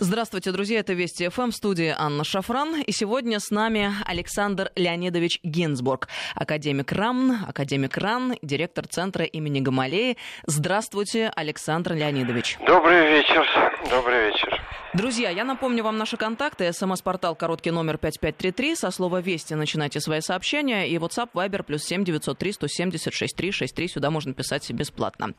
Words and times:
Здравствуйте, 0.00 0.52
друзья. 0.52 0.78
Это 0.78 0.92
Вести 0.92 1.28
ФМ, 1.28 1.50
студия 1.50 1.96
Анна 1.98 2.22
Шафран. 2.22 2.82
И 2.82 2.92
сегодня 2.92 3.40
с 3.40 3.50
нами 3.50 3.92
Александр 4.06 4.70
Леонидович 4.76 5.40
Гинзбург, 5.42 6.06
академик 6.36 6.92
РАМН, 6.92 7.46
академик 7.48 7.96
РАН, 7.96 8.36
директор 8.40 8.86
Центра 8.86 9.24
имени 9.24 9.58
Гамалеи. 9.58 10.16
Здравствуйте, 10.46 11.32
Александр 11.34 11.94
Леонидович. 11.94 12.58
Добрый 12.64 13.10
вечер. 13.10 13.44
Добрый 13.90 14.28
вечер. 14.28 14.62
Друзья, 14.94 15.28
я 15.28 15.44
напомню 15.44 15.84
вам 15.84 15.98
наши 15.98 16.16
контакты. 16.16 16.72
СМС-портал 16.72 17.36
короткий 17.36 17.70
номер 17.70 17.98
5533. 17.98 18.74
Со 18.74 18.90
слова 18.90 19.20
«Вести» 19.20 19.52
начинайте 19.54 20.00
свои 20.00 20.20
сообщения. 20.22 20.88
И 20.88 20.96
WhatsApp, 20.96 21.28
Viber, 21.34 21.62
плюс 21.62 21.84
7 21.84 22.04
903 22.04 22.52
176 22.52 23.36
363. 23.36 23.88
Сюда 23.88 24.10
можно 24.10 24.32
писать 24.32 24.70
бесплатно. 24.70 25.34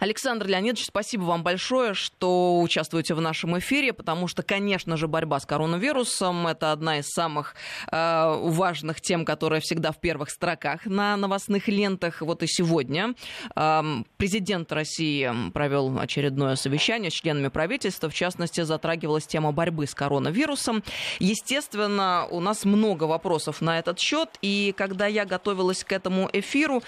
Александр 0.00 0.46
Леонидович, 0.46 0.86
спасибо 0.86 1.24
вам 1.24 1.42
большое, 1.42 1.92
что 1.92 2.60
участвуете 2.60 3.14
в 3.14 3.20
нашем 3.20 3.58
эфире, 3.58 3.92
потому 4.04 4.28
что, 4.28 4.42
конечно 4.42 4.98
же, 4.98 5.08
борьба 5.08 5.40
с 5.40 5.46
коронавирусом– 5.46 6.46
это 6.48 6.72
одна 6.72 6.98
из 6.98 7.06
самых 7.06 7.54
э, 7.90 8.38
важных 8.42 9.00
тем, 9.00 9.24
которая 9.24 9.62
всегда 9.62 9.92
в 9.92 9.98
первых 9.98 10.28
строках 10.28 10.84
на 10.84 11.16
новостных 11.16 11.68
лентах. 11.68 12.20
Вот 12.20 12.42
и 12.42 12.46
сегодня 12.46 13.14
э, 13.56 13.82
президент 14.18 14.70
России 14.72 15.50
провел 15.54 15.98
очередное 15.98 16.56
совещание 16.56 17.10
с 17.10 17.14
членами 17.14 17.48
правительства, 17.48 18.10
в 18.10 18.14
частности, 18.14 18.60
затрагивалась 18.60 19.26
тема 19.26 19.52
борьбы 19.52 19.86
с 19.86 19.94
коронавирусом. 19.94 20.82
Естественно, 21.18 22.26
у 22.30 22.40
нас 22.40 22.66
много 22.66 23.04
вопросов 23.04 23.62
на 23.62 23.78
этот 23.78 23.98
счет, 23.98 24.28
и 24.42 24.74
когда 24.76 25.06
я 25.06 25.24
готовилась 25.24 25.82
к 25.82 25.92
этому 25.92 26.28
эфиру, 26.30 26.82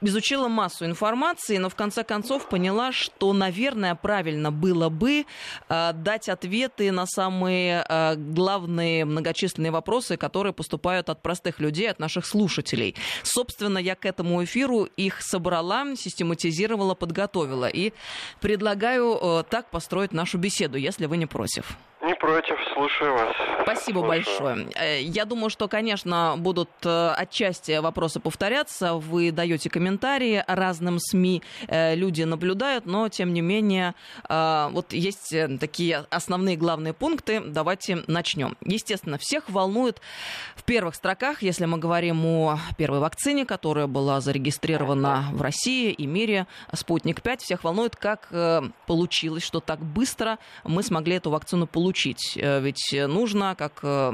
изучила 0.00 0.48
массу 0.48 0.84
информации, 0.84 1.56
но 1.58 1.68
в 1.68 1.74
конце 1.74 2.04
концов 2.04 2.48
поняла, 2.48 2.92
что, 2.92 3.32
наверное, 3.32 3.94
правильно 3.94 4.52
было 4.52 4.88
бы 4.88 5.24
э, 5.68 5.92
дать 5.92 6.28
ответы 6.28 6.92
на 6.92 7.06
самые 7.06 7.84
э, 7.88 8.14
главные 8.16 9.04
многочисленные 9.04 9.70
вопросы, 9.70 10.16
которые 10.16 10.52
поступают 10.52 11.08
от 11.08 11.22
простых 11.22 11.60
людей, 11.60 11.90
от 11.90 11.98
наших 11.98 12.26
слушателей. 12.26 12.94
Собственно, 13.22 13.78
я 13.78 13.94
к 13.94 14.04
этому 14.04 14.42
эфиру 14.44 14.84
их 14.84 15.20
собрала, 15.22 15.96
систематизировала, 15.96 16.94
подготовила. 16.94 17.66
И 17.66 17.92
предлагаю 18.40 19.18
э, 19.20 19.42
так 19.48 19.70
построить 19.70 20.12
нашу 20.12 20.38
беседу, 20.38 20.78
если 20.78 21.06
вы 21.06 21.16
не 21.16 21.26
против. 21.26 21.76
Не 22.02 22.14
против, 22.14 22.56
слушаю 22.76 23.14
вас. 23.14 23.34
Спасибо 23.62 24.00
слушаю. 24.00 24.08
большое. 24.08 24.68
Э, 24.74 25.02
я 25.02 25.24
думаю, 25.24 25.50
что, 25.50 25.68
конечно, 25.68 26.34
будут 26.38 26.70
э, 26.84 27.08
отчасти 27.16 27.78
вопросы 27.78 28.20
повторяться. 28.20 28.94
Вы 28.94 29.32
даете 29.32 29.70
комментарии 29.70 30.44
разным 30.46 30.98
СМИ, 30.98 31.42
э, 31.68 31.94
люди 31.94 32.22
наблюдают, 32.22 32.86
но, 32.86 33.08
тем 33.08 33.32
не 33.32 33.40
менее, 33.40 33.94
вот 34.28 34.92
есть 34.92 35.34
такие 35.60 36.04
основные 36.10 36.56
главные 36.56 36.92
пункты. 36.92 37.40
Давайте 37.40 38.02
начнем. 38.06 38.56
Естественно, 38.64 39.18
всех 39.18 39.48
волнует 39.48 40.00
в 40.54 40.62
первых 40.64 40.94
строках, 40.94 41.42
если 41.42 41.64
мы 41.64 41.78
говорим 41.78 42.24
о 42.26 42.58
первой 42.76 43.00
вакцине, 43.00 43.46
которая 43.46 43.86
была 43.86 44.20
зарегистрирована 44.20 45.28
в 45.32 45.42
России 45.42 45.92
и 45.92 46.06
мире, 46.06 46.46
«Спутник-5», 46.72 47.38
всех 47.38 47.64
волнует, 47.64 47.96
как 47.96 48.28
получилось, 48.86 49.42
что 49.42 49.60
так 49.60 49.80
быстро 49.80 50.38
мы 50.64 50.82
смогли 50.82 51.16
эту 51.16 51.30
вакцину 51.30 51.66
получить 51.66 52.36
ведь 52.66 52.92
нужно, 52.92 53.54
как 53.56 53.72
э, 53.82 54.12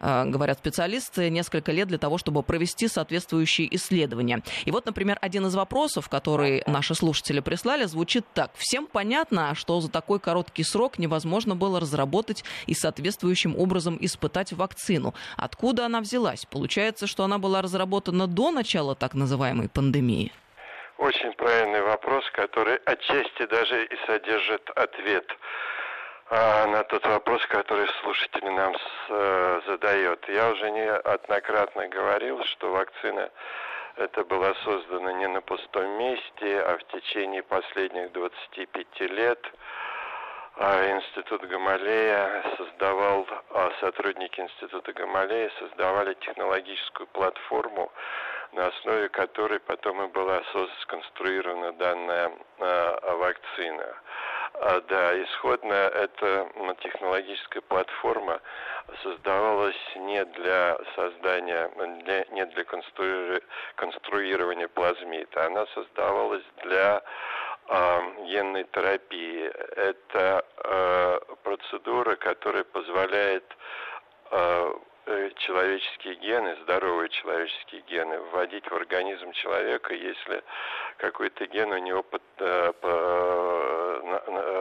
э, 0.00 0.24
говорят 0.24 0.58
специалисты, 0.58 1.30
несколько 1.30 1.72
лет 1.72 1.88
для 1.88 1.98
того, 1.98 2.18
чтобы 2.18 2.42
провести 2.42 2.88
соответствующие 2.88 3.74
исследования. 3.76 4.42
И 4.64 4.70
вот, 4.70 4.86
например, 4.86 5.18
один 5.20 5.46
из 5.46 5.54
вопросов, 5.54 6.08
который 6.08 6.62
наши 6.66 6.94
слушатели 6.94 7.40
прислали, 7.40 7.84
звучит 7.84 8.24
так. 8.34 8.50
Всем 8.54 8.86
понятно, 8.86 9.54
что 9.54 9.80
за 9.80 9.90
такой 9.90 10.18
короткий 10.18 10.64
срок 10.64 10.98
невозможно 10.98 11.54
было 11.54 11.78
разработать 11.80 12.44
и 12.66 12.74
соответствующим 12.74 13.56
образом 13.56 13.98
испытать 14.00 14.52
вакцину. 14.52 15.14
Откуда 15.36 15.86
она 15.86 16.00
взялась? 16.00 16.46
Получается, 16.46 17.06
что 17.06 17.24
она 17.24 17.38
была 17.38 17.62
разработана 17.62 18.26
до 18.26 18.50
начала 18.50 18.94
так 18.94 19.14
называемой 19.14 19.68
пандемии? 19.68 20.32
Очень 20.98 21.32
правильный 21.32 21.80
вопрос, 21.82 22.24
который 22.32 22.76
отчасти 22.84 23.46
даже 23.46 23.84
и 23.86 23.96
содержит 24.06 24.68
ответ 24.76 25.26
на 26.30 26.84
тот 26.84 27.04
вопрос, 27.06 27.44
который 27.46 27.88
слушатель 28.02 28.50
нам 28.50 28.74
с, 28.74 28.80
э, 29.08 29.60
задает. 29.66 30.28
Я 30.28 30.50
уже 30.50 30.70
неоднократно 30.70 31.88
говорил, 31.88 32.44
что 32.44 32.70
вакцина 32.70 33.30
это 33.96 34.24
была 34.24 34.54
создана 34.64 35.12
не 35.14 35.26
на 35.26 35.40
пустом 35.40 35.86
месте, 35.98 36.60
а 36.60 36.78
в 36.78 36.84
течение 36.92 37.42
последних 37.42 38.12
25 38.12 39.00
лет 39.00 39.52
а 40.56 40.90
Институт 40.90 41.42
Гамалея 41.48 42.44
создавал, 42.58 43.26
а 43.50 43.72
сотрудники 43.80 44.40
Института 44.40 44.92
Гамалея 44.92 45.50
создавали 45.58 46.12
технологическую 46.14 47.06
платформу, 47.06 47.90
на 48.52 48.66
основе 48.66 49.08
которой 49.08 49.58
потом 49.60 50.02
и 50.02 50.08
была 50.08 50.42
сконструирована 50.82 51.72
данная 51.72 52.32
а, 52.58 53.16
вакцина. 53.16 53.96
А, 54.62 54.78
да, 54.82 55.22
исходно 55.22 55.72
эта 55.72 56.46
технологическая 56.82 57.62
платформа 57.62 58.42
создавалась 59.02 59.96
не 59.96 60.22
для 60.22 60.76
создания, 60.94 61.70
для, 62.02 62.26
не 62.26 62.44
для 62.44 62.64
конструи, 62.64 63.40
конструирования 63.76 64.68
плазмита, 64.68 65.46
она 65.46 65.64
создавалась 65.68 66.44
для 66.62 67.02
э, 67.68 68.00
генной 68.26 68.64
терапии. 68.64 69.46
Это 69.76 70.44
э, 70.58 71.20
процедура, 71.42 72.16
которая 72.16 72.64
позволяет 72.64 73.56
э, 74.30 74.74
человеческие 75.36 76.14
гены, 76.16 76.56
здоровые 76.62 77.08
человеческие 77.08 77.82
гены, 77.82 78.20
вводить 78.20 78.70
в 78.70 78.74
организм 78.74 79.32
человека, 79.32 79.94
если 79.94 80.42
какой-то 80.98 81.46
ген 81.46 81.72
у 81.72 81.78
него 81.78 82.02
под, 82.02 82.22
по, 82.36 83.90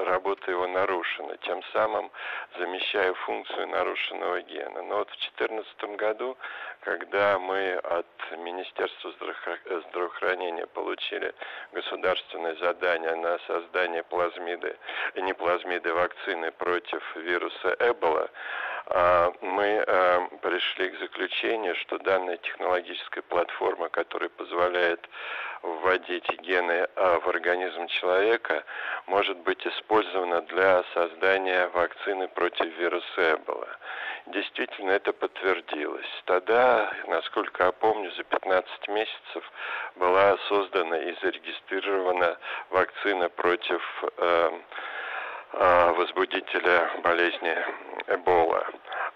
работа 0.05 0.51
его 0.51 0.67
нарушена, 0.67 1.37
тем 1.37 1.61
самым 1.73 2.11
замещая 2.57 3.13
функцию 3.13 3.67
нарушенного 3.67 4.41
гена. 4.41 4.83
Но 4.83 4.97
вот 4.97 5.09
в 5.09 5.17
2014 5.37 5.83
году, 5.97 6.37
когда 6.81 7.39
мы 7.39 7.73
от 7.73 8.07
Министерства 8.37 9.11
здравоохранения 9.89 10.67
получили 10.67 11.33
государственное 11.71 12.55
задание 12.55 13.15
на 13.15 13.37
создание 13.39 14.03
плазмиды, 14.03 14.77
не 15.15 15.33
плазмиды, 15.33 15.93
вакцины 15.93 16.51
против 16.51 17.03
вируса 17.15 17.75
Эбола, 17.79 18.29
а, 18.29 18.68
мы 19.41 19.83
а, 19.85 20.27
пришли 20.41 20.89
к 20.89 20.99
заключению, 20.99 21.75
что 21.75 21.99
данная 21.99 22.37
технологическая 22.37 23.21
платформа, 23.21 23.89
которая 23.89 24.29
позволяет 24.29 25.07
вводить 25.61 26.27
гены 26.41 26.87
а, 26.95 27.19
в 27.19 27.27
организм 27.27 27.85
человека, 27.87 28.63
может 29.05 29.37
быть 29.37 29.65
использована 29.67 30.41
для 30.41 30.83
создания 30.95 31.67
вакцины 31.67 32.27
против 32.29 32.65
вируса 32.79 33.33
Эбола. 33.35 33.67
Действительно, 34.27 34.91
это 34.91 35.13
подтвердилось. 35.13 36.23
Тогда, 36.25 36.91
насколько 37.07 37.65
я 37.65 37.71
помню, 37.71 38.11
за 38.11 38.23
15 38.23 38.87
месяцев 38.87 39.51
была 39.95 40.37
создана 40.47 40.97
и 40.97 41.15
зарегистрирована 41.21 42.37
вакцина 42.69 43.29
против 43.29 43.81
э, 44.03 44.09
э, 44.17 44.59
возбудителя 45.53 46.89
болезни 47.03 47.55
Эбола. 48.07 48.65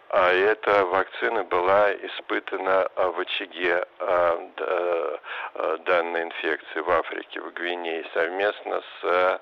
А 0.10 0.32
эта 0.32 0.86
вакцина 0.86 1.44
была 1.44 1.92
испытана 1.94 2.88
в 2.96 3.20
очаге 3.20 3.84
а, 4.00 4.40
а, 4.60 5.78
данной 5.80 6.24
инфекции 6.24 6.82
в 6.82 6.90
Африке, 6.92 7.42
в 7.42 7.52
Гвинее, 7.54 8.06
совместно 8.14 8.82
с 9.02 9.42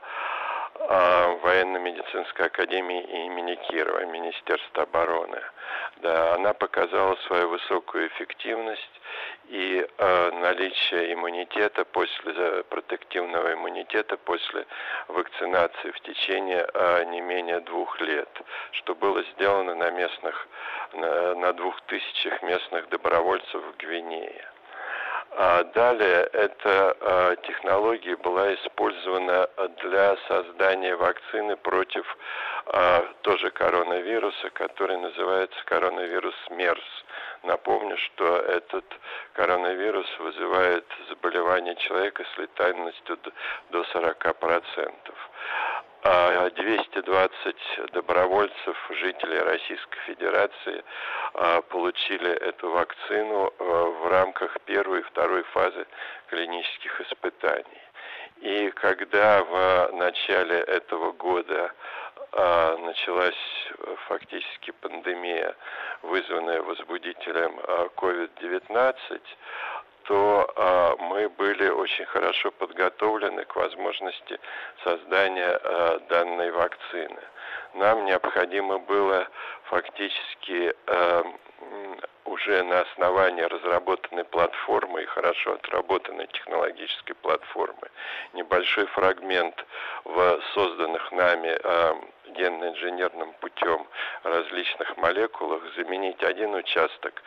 военно-медицинской 1.41 2.47
академией 2.47 3.25
имени 3.25 3.55
Кирова, 3.55 4.05
Министерства 4.05 4.83
обороны. 4.83 5.41
Да, 5.97 6.35
она 6.35 6.53
показала 6.53 7.15
свою 7.27 7.49
высокую 7.49 8.07
эффективность 8.07 9.01
и 9.49 9.85
э, 9.85 10.31
наличие 10.31 11.13
иммунитета 11.13 11.85
после 11.85 12.63
протективного 12.63 13.53
иммунитета 13.53 14.17
после 14.17 14.65
вакцинации 15.07 15.91
в 15.91 15.99
течение 16.01 16.67
э, 16.73 17.05
не 17.05 17.21
менее 17.21 17.59
двух 17.61 17.99
лет, 18.01 18.29
что 18.71 18.95
было 18.95 19.23
сделано 19.33 19.75
на 19.75 19.91
местных 19.91 20.47
на, 20.93 21.35
на 21.35 21.53
двух 21.53 21.79
тысячах 21.81 22.41
местных 22.41 22.89
добровольцев 22.89 23.61
в 23.61 23.77
Гвинее. 23.77 24.50
А 25.33 25.63
далее 25.63 26.29
эта 26.33 26.97
а, 26.99 27.35
технология 27.37 28.17
была 28.17 28.53
использована 28.53 29.49
для 29.81 30.17
создания 30.27 30.93
вакцины 30.97 31.55
против 31.55 32.05
а, 32.65 33.05
тоже 33.21 33.49
коронавируса, 33.51 34.49
который 34.49 34.97
называется 34.97 35.57
коронавирус 35.65 36.35
МЕРС. 36.49 37.05
Напомню, 37.43 37.97
что 37.97 38.37
этот 38.39 38.85
коронавирус 39.33 40.07
вызывает 40.19 40.85
заболевания 41.07 41.75
человека 41.75 42.25
с 42.35 42.37
летальностью 42.37 43.17
до 43.69 43.81
40%. 43.93 44.91
220 46.03 47.91
добровольцев, 47.93 48.77
жителей 48.89 49.39
Российской 49.39 49.99
Федерации, 50.07 50.83
а, 51.33 51.61
получили 51.61 52.31
эту 52.31 52.71
вакцину 52.71 53.53
а, 53.59 53.63
в 53.63 54.07
рамках 54.07 54.59
первой 54.61 54.99
и 54.99 55.03
второй 55.03 55.43
фазы 55.43 55.85
клинических 56.29 57.01
испытаний. 57.01 57.81
И 58.41 58.71
когда 58.71 59.43
в 59.43 59.91
начале 59.93 60.57
этого 60.61 61.11
года 61.11 61.71
а, 62.31 62.77
началась 62.77 63.71
фактически 64.07 64.71
пандемия, 64.71 65.55
вызванная 66.01 66.63
возбудителем 66.63 67.59
COVID-19, 67.97 69.21
то 70.11 70.45
э, 70.57 71.03
мы 71.03 71.29
были 71.29 71.69
очень 71.69 72.03
хорошо 72.03 72.51
подготовлены 72.51 73.45
к 73.45 73.55
возможности 73.55 74.37
создания 74.83 75.57
э, 75.63 75.99
данной 76.09 76.51
вакцины. 76.51 77.21
Нам 77.75 78.03
необходимо 78.03 78.79
было 78.79 79.25
фактически 79.69 80.75
э, 80.85 81.23
уже 82.25 82.61
на 82.63 82.81
основании 82.81 83.43
разработанной 83.43 84.25
платформы 84.25 85.03
и 85.03 85.05
хорошо 85.05 85.53
отработанной 85.53 86.27
технологической 86.27 87.15
платформы 87.15 87.87
небольшой 88.33 88.87
фрагмент 88.87 89.65
в 90.03 90.41
созданных 90.53 91.09
нами 91.13 91.57
генно-инженерным 92.33 93.33
путем 93.39 93.87
различных 94.23 94.97
молекулах 94.97 95.61
заменить 95.75 96.21
один 96.23 96.53
участок, 96.55 97.21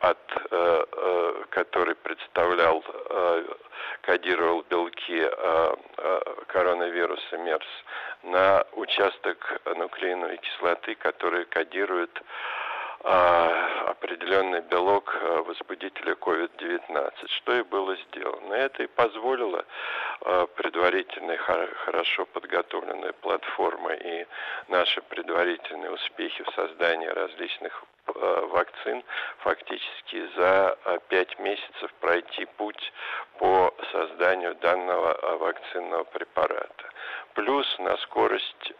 от, 0.00 0.18
э, 0.50 0.84
э, 0.92 1.44
который 1.50 1.94
представлял, 1.96 2.84
э, 2.86 3.44
кодировал 4.02 4.62
белки 4.62 5.20
э, 5.20 5.74
э, 5.96 6.20
коронавируса 6.46 7.38
МЕРС, 7.38 7.66
на 8.22 8.64
участок 8.72 9.60
нуклеиновой 9.76 10.38
кислоты, 10.38 10.94
который 10.96 11.44
кодирует 11.46 12.10
определенный 13.90 14.60
белок 14.62 15.14
а, 15.14 15.42
возбудителя 15.42 16.14
COVID-19, 16.14 17.28
что 17.28 17.54
и 17.54 17.62
было 17.62 17.96
сделано. 17.96 18.54
Это 18.54 18.82
и 18.82 18.86
позволило 18.86 19.64
а, 20.22 20.46
предварительные 20.46 21.38
хорошо 21.38 22.26
подготовленные 22.26 23.12
платформы 23.14 23.96
и 23.96 24.26
наши 24.68 25.00
предварительные 25.02 25.90
успехи 25.92 26.42
в 26.42 26.54
создании 26.54 27.08
различных 27.08 27.84
вакцин 28.14 29.04
фактически 29.40 30.26
за 30.34 30.78
пять 31.08 31.38
месяцев 31.38 31.92
пройти 32.00 32.46
путь 32.56 32.92
по 33.38 33.74
созданию 33.92 34.54
данного 34.56 35.36
вакцинного 35.36 36.04
препарата. 36.04 36.90
Плюс 37.34 37.66
на 37.78 37.96
скорость 37.98 38.72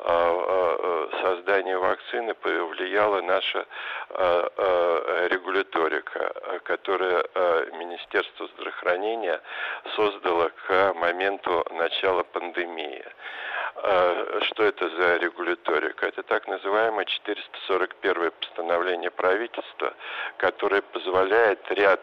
Э, 0.00 0.08
э, 0.10 1.08
создания 1.22 1.76
вакцины 1.76 2.34
повлияла 2.34 3.20
наша 3.20 3.66
регуляторика, 5.28 6.60
которая 6.64 7.24
Министерство 7.72 8.46
здравоохранения 8.54 9.40
создало 9.96 10.50
к 10.66 10.94
моменту 10.94 11.64
начала 11.70 12.22
пандемии. 12.22 13.04
Что 13.74 14.64
это 14.64 14.88
за 14.88 15.16
регуляторика? 15.18 16.06
Это 16.06 16.22
так 16.22 16.46
называемое 16.48 17.04
441 17.04 18.30
постановление 18.40 19.10
правительства, 19.10 19.94
которое 20.38 20.82
позволяет 20.82 21.60
ряд 21.70 22.00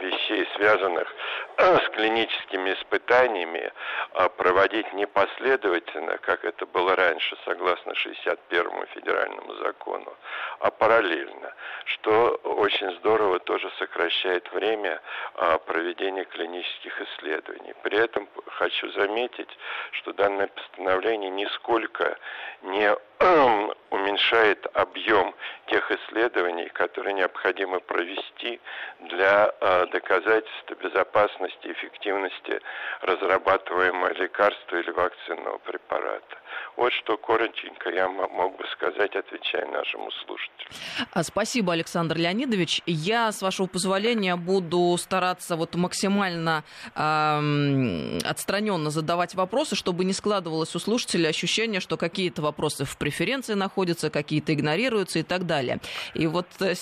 вещей, 0.00 0.46
связанных 0.56 1.12
с 1.56 1.88
клиническими 1.90 2.72
испытаниями, 2.74 3.72
а 4.12 4.28
проводить 4.28 4.92
не 4.92 5.06
последовательно, 5.06 6.18
как 6.18 6.44
это 6.44 6.66
было 6.66 6.94
раньше, 6.94 7.36
согласно 7.44 7.92
61-му 7.92 8.84
федеральному 8.94 9.54
закону, 9.56 10.14
а 10.60 10.70
параллельно, 10.70 11.54
что 11.84 12.40
очень 12.44 12.92
здорово 12.98 13.38
тоже 13.40 13.70
сокращает 13.78 14.50
время 14.52 15.00
а, 15.34 15.58
проведения 15.58 16.24
клинических 16.24 17.00
исследований. 17.00 17.74
При 17.82 17.98
этом 17.98 18.28
хочу 18.46 18.90
заметить, 18.92 19.50
что 19.92 20.12
данное 20.12 20.48
постановление 20.48 21.30
нисколько 21.30 22.18
не 22.62 22.94
уменьшает 23.90 24.66
объем 24.74 25.34
тех 25.66 25.90
исследований, 25.90 26.68
которые 26.68 27.14
необходимо 27.14 27.80
провести 27.80 28.60
для 29.00 29.37
э, 29.46 29.86
доказательства 29.92 30.74
безопасности 30.82 31.66
и 31.68 31.72
эффективности 31.72 32.60
разрабатываемого 33.02 34.12
лекарства 34.14 34.76
или 34.76 34.90
вакцинного 34.90 35.58
препарата. 35.58 36.38
Вот 36.76 36.92
что 36.92 37.16
коротенько 37.16 37.90
я 37.90 38.08
мог 38.08 38.56
бы 38.56 38.64
сказать, 38.72 39.14
отвечая 39.16 39.66
нашему 39.66 40.10
слушателю. 40.12 40.68
А, 41.12 41.22
спасибо, 41.22 41.72
Александр 41.72 42.16
Леонидович. 42.16 42.82
Я, 42.86 43.32
с 43.32 43.42
вашего 43.42 43.66
позволения, 43.66 44.36
буду 44.36 44.96
стараться 44.98 45.56
вот 45.56 45.74
максимально 45.74 46.64
э, 46.94 48.18
отстраненно 48.24 48.90
задавать 48.90 49.34
вопросы, 49.34 49.74
чтобы 49.74 50.04
не 50.04 50.12
складывалось 50.12 50.74
у 50.74 50.78
слушателей 50.78 51.28
ощущение, 51.28 51.80
что 51.80 51.96
какие-то 51.96 52.42
вопросы 52.42 52.84
в 52.84 52.96
преференции 52.96 53.54
находятся, 53.54 54.10
какие-то 54.10 54.54
игнорируются 54.54 55.18
и 55.18 55.22
так 55.24 55.46
далее. 55.46 55.78
И 56.14 56.26
вот 56.26 56.46
э, 56.60 56.74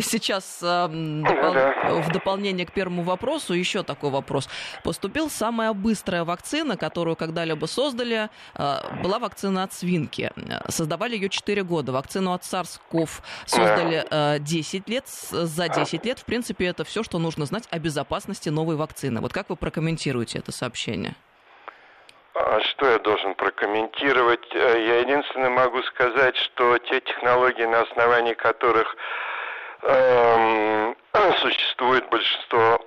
сейчас 0.00 0.58
допол... 0.60 2.02
в 2.02 2.12
дополнение 2.12 2.66
к 2.66 2.72
первому 2.72 3.02
вопросу 3.02 3.54
еще 3.54 3.82
такой 3.82 4.10
вопрос. 4.10 4.48
Поступил 4.84 5.30
самая 5.30 5.72
быстрая 5.72 6.24
вакцина, 6.24 6.76
которую 6.76 7.16
когда-либо 7.16 7.66
создали, 7.66 8.28
э, 8.54 8.76
была 9.02 9.18
вакцина 9.18 9.64
от 9.64 9.72
свинки. 9.72 10.30
Создавали 10.68 11.14
ее 11.14 11.28
4 11.28 11.62
года. 11.62 11.92
Вакцину 11.92 12.32
от 12.32 12.42
SARS-CoV 12.42 13.10
создали 13.46 14.04
э, 14.10 14.38
10 14.40 14.88
лет. 14.88 15.08
За 15.08 15.68
10 15.68 16.04
лет, 16.04 16.18
в 16.18 16.24
принципе, 16.24 16.66
это 16.66 16.84
все, 16.84 17.02
что 17.02 17.18
нужно 17.18 17.46
знать 17.46 17.64
о 17.70 17.78
безопасности 17.78 18.48
новой 18.48 18.76
вакцины. 18.76 19.20
Вот 19.20 19.32
как 19.32 19.50
вы 19.50 19.56
прокомментируете 19.56 20.38
это 20.38 20.52
сообщение? 20.52 21.14
А 22.34 22.60
что 22.60 22.86
я 22.86 22.98
должен 23.00 23.34
прокомментировать? 23.34 24.46
Э, 24.54 24.86
я 24.86 25.00
единственное 25.00 25.50
могу 25.50 25.82
сказать, 25.82 26.36
что 26.36 26.78
те 26.78 27.00
технологии, 27.00 27.64
на 27.64 27.80
основании 27.82 28.34
которых 28.34 28.94
существует 31.40 32.08
большинство 32.08 32.80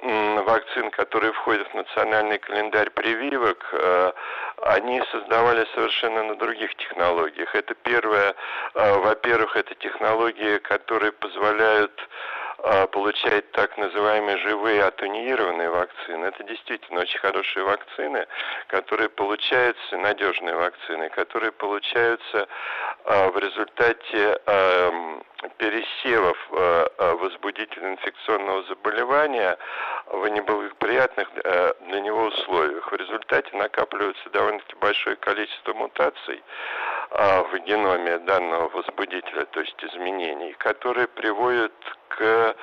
вакцин, 0.45 0.91
которые 0.91 1.31
входят 1.33 1.67
в 1.69 1.73
национальный 1.75 2.37
календарь 2.37 2.89
прививок. 2.89 3.65
Э, 3.73 4.11
они 4.63 5.01
создавались 5.11 5.67
совершенно 5.73 6.23
на 6.23 6.35
других 6.35 6.75
технологиях. 6.75 7.55
Это 7.55 7.73
первое, 7.75 8.35
э, 8.75 8.97
во-первых, 8.99 9.55
это 9.55 9.73
технологии, 9.75 10.57
которые 10.59 11.11
позволяют 11.11 11.93
а, 12.63 12.87
получает 12.87 13.51
так 13.51 13.77
называемые 13.77 14.37
живые 14.37 14.83
атунированные 14.83 15.69
вакцины. 15.69 16.25
Это 16.25 16.43
действительно 16.43 17.01
очень 17.01 17.19
хорошие 17.19 17.63
вакцины, 17.65 18.27
которые 18.67 19.09
получаются, 19.09 19.97
надежные 19.97 20.55
вакцины, 20.55 21.09
которые 21.09 21.51
получаются 21.51 22.47
а, 23.05 23.29
в 23.29 23.37
результате 23.37 24.39
пересевов 25.57 26.37
а, 26.51 27.15
возбудителя 27.15 27.93
инфекционного 27.93 28.63
заболевания 28.63 29.57
в 30.07 30.27
неблагоприятных 30.27 31.29
э, 31.43 31.73
для 31.87 32.01
него 32.01 32.25
условиях. 32.25 32.91
В 32.91 32.95
результате 32.95 33.55
накапливается 33.55 34.29
довольно-таки 34.29 34.75
большое 34.75 35.15
количество 35.15 35.73
мутаций 35.73 36.43
в 37.11 37.59
геноме 37.65 38.17
данного 38.19 38.69
возбудителя, 38.69 39.45
то 39.45 39.59
есть 39.59 39.83
изменений, 39.83 40.53
которые 40.53 41.07
приводят 41.07 41.73
к 42.07 42.55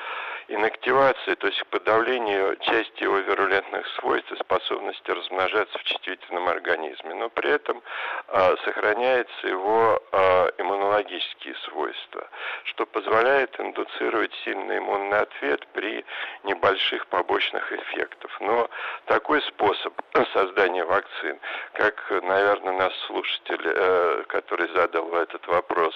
инактивации, 0.48 1.34
то 1.34 1.46
есть 1.46 1.60
к 1.60 1.66
подавлению 1.66 2.56
части 2.56 3.02
его 3.02 3.18
вирулентных 3.18 3.86
свойств 3.98 4.32
и 4.32 4.36
способности 4.36 5.10
размножаться 5.10 5.78
в 5.78 5.84
чувствительном 5.84 6.48
организме, 6.48 7.14
но 7.14 7.28
при 7.28 7.50
этом 7.50 7.82
э, 8.28 8.56
сохраняется 8.64 9.46
его 9.46 10.02
э, 10.10 10.50
иммунологические 10.58 11.54
свойства, 11.66 12.28
что 12.64 12.86
позволяет 12.86 13.58
индуцировать 13.60 14.32
сильный 14.44 14.78
иммунный 14.78 15.20
ответ 15.20 15.66
при 15.74 16.04
небольших 16.44 17.06
побочных 17.08 17.70
эффектах. 17.70 18.40
Но 18.40 18.70
такой 19.04 19.42
способ 19.42 19.92
создания 20.32 20.84
вакцин, 20.84 21.38
как, 21.74 22.10
наверное, 22.22 22.72
наш 22.72 22.94
слушатель, 23.06 23.62
э, 23.64 24.24
который 24.28 24.68
задал 24.74 25.12
этот 25.14 25.46
вопрос, 25.46 25.94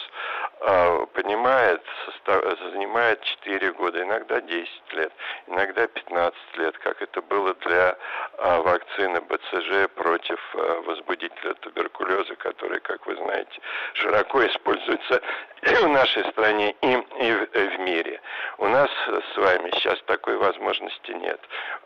э, 0.60 1.06
понимает, 1.14 1.82
состав, 2.04 2.42
занимает 2.72 3.22
4 3.22 3.72
года, 3.72 4.02
иногда 4.02 4.41
10 4.46 4.68
лет, 4.92 5.12
иногда 5.46 5.86
15 5.86 6.56
лет, 6.58 6.78
как 6.78 7.00
это 7.02 7.22
было 7.22 7.54
для 7.66 7.96
а, 8.38 8.60
вакцины 8.62 9.20
БЦЖ 9.20 9.88
против 9.94 10.40
а, 10.54 10.82
возбудителя 10.82 11.54
туберкулеза, 11.54 12.34
который, 12.36 12.80
как 12.80 13.06
вы 13.06 13.16
знаете, 13.16 13.60
широко 13.94 14.46
используется 14.46 15.22
и 15.62 15.74
в 15.74 15.88
нашей 15.88 16.24
стране, 16.30 16.74
и, 16.80 16.92
и 16.92 17.32
в, 17.32 17.80
мире. 17.80 18.20
У 18.58 18.68
нас 18.68 18.90
с 19.34 19.36
вами 19.36 19.70
сейчас 19.74 20.00
такой 20.02 20.36
возможности 20.36 20.62
возможности 20.72 21.12
нет. 21.12 21.40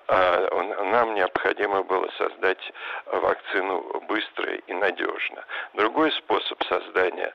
А, 0.08 0.84
нам 0.84 1.14
необходимо 1.14 1.82
было 1.82 2.08
создать 2.16 2.72
вакцину 3.06 4.00
быстро 4.08 4.54
и 4.54 4.72
надежно. 4.72 5.44
Другой 5.75 6.12
способ 6.12 6.62
создания 6.64 7.34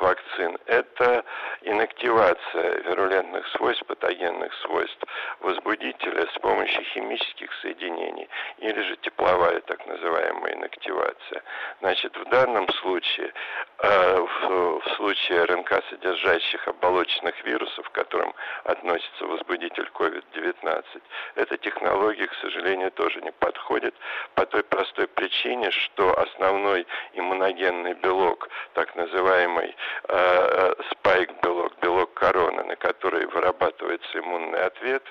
вакцин– 0.00 0.58
это 0.66 1.24
инактивация 1.62 2.82
вирулентных 2.82 3.46
свойств, 3.48 3.71
патогенных 3.80 4.52
свойств 4.54 5.02
возбудителя 5.40 6.26
с 6.34 6.38
помощью 6.38 6.84
химических 6.84 7.52
соединений 7.62 8.28
или 8.58 8.80
же 8.82 8.96
тепловая 8.96 9.60
так 9.60 9.86
называемая 9.86 10.54
инактивация. 10.54 11.42
Значит, 11.80 12.16
в 12.16 12.24
данном 12.28 12.68
случае, 12.68 13.32
в 13.78 14.82
случае 14.96 15.44
РНК, 15.44 15.82
содержащих 15.90 16.66
оболочных 16.68 17.42
вирусов, 17.44 17.88
к 17.90 17.92
которым 17.92 18.34
относится 18.64 19.26
возбудитель 19.26 19.88
COVID-19, 19.94 20.84
эта 21.36 21.56
технология, 21.58 22.26
к 22.26 22.34
сожалению, 22.34 22.90
тоже 22.92 23.20
не 23.22 23.32
подходит 23.32 23.94
по 24.34 24.46
той 24.46 24.62
простой 24.64 25.06
причине, 25.08 25.70
что 25.70 26.18
основной 26.18 26.86
иммуногенный 27.14 27.94
белок, 27.94 28.48
так 28.74 28.94
называемый 28.96 29.74
э, 30.08 30.74
спайк-белок, 30.90 31.78
белок 31.80 32.14
короны, 32.14 32.64
на 32.64 32.76
который 32.76 33.26
вырабатывается 33.26 33.61
иммунный 34.14 34.64
ответ, 34.64 35.02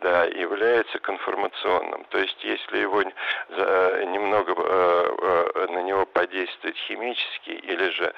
да, 0.00 0.24
является 0.24 0.98
конформационным. 0.98 2.04
То 2.10 2.18
есть, 2.18 2.42
если 2.42 2.78
его 2.78 3.02
э, 3.02 4.04
немного 4.06 4.54
э, 4.56 5.52
э, 5.54 5.66
на 5.70 5.82
него 5.82 6.06
подействовать 6.06 6.76
химически 6.76 7.50
или 7.50 7.90
же 7.90 8.14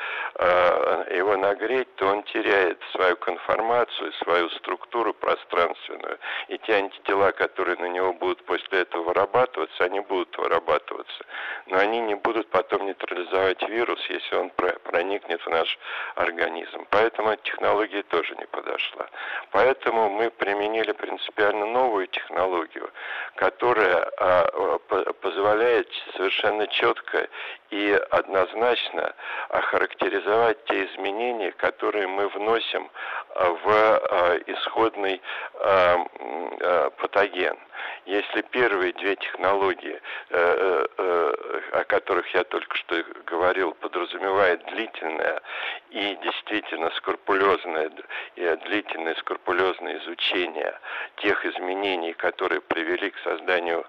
его 1.12 1.36
нагреть, 1.36 1.94
то 1.96 2.06
он 2.06 2.22
теряет 2.24 2.80
свою 2.92 3.16
конформацию, 3.16 4.12
свою 4.14 4.48
структуру 4.50 5.12
пространственную, 5.14 6.18
и 6.48 6.58
те 6.58 6.74
антитела, 6.74 7.32
которые 7.32 7.76
на 7.76 7.88
него 7.88 8.12
будут 8.12 8.44
после 8.44 8.80
этого 8.80 9.02
вырабатываться, 9.02 9.84
они 9.84 10.00
будут 10.00 10.36
вырабатываться, 10.38 11.24
но 11.66 11.78
они 11.78 12.00
не 12.00 12.14
будут 12.14 12.48
потом 12.48 12.86
нейтрализовать 12.86 13.62
вирус, 13.68 14.00
если 14.08 14.36
он 14.36 14.50
проникнет 14.84 15.40
в 15.42 15.48
наш 15.48 15.78
организм. 16.14 16.86
Поэтому 16.90 17.36
технология 17.36 18.02
тоже 18.04 18.34
не 18.36 18.46
подошла. 18.46 19.08
Мы 20.08 20.30
применили 20.30 20.92
принципиально 20.92 21.66
новую 21.66 22.06
технологию, 22.08 22.90
которая 23.36 24.10
а, 24.18 24.78
позволяет 25.20 25.88
совершенно 26.16 26.66
четко 26.66 27.28
и 27.72 27.98
однозначно 28.10 29.14
охарактеризовать 29.48 30.62
те 30.66 30.84
изменения, 30.86 31.52
которые 31.52 32.06
мы 32.06 32.28
вносим 32.28 32.90
в 33.34 33.66
а, 33.66 34.38
исходный 34.46 35.20
а, 35.54 36.90
патоген. 36.98 37.56
Если 38.04 38.42
первые 38.42 38.92
две 38.92 39.16
технологии, 39.16 40.00
э, 40.30 40.86
э, 40.98 41.60
о 41.72 41.84
которых 41.84 42.32
я 42.34 42.44
только 42.44 42.76
что 42.76 43.02
говорил, 43.26 43.74
подразумевают 43.74 44.64
длительное 44.66 45.40
и 45.90 46.16
действительно 46.22 46.90
скрупулезное, 46.96 47.90
и 48.36 48.56
длительное 48.66 49.14
скрупулезное 49.16 49.98
изучение 49.98 50.78
тех 51.16 51.44
изменений, 51.46 52.12
которые 52.12 52.60
привели 52.60 53.10
к 53.10 53.18
созданию 53.18 53.84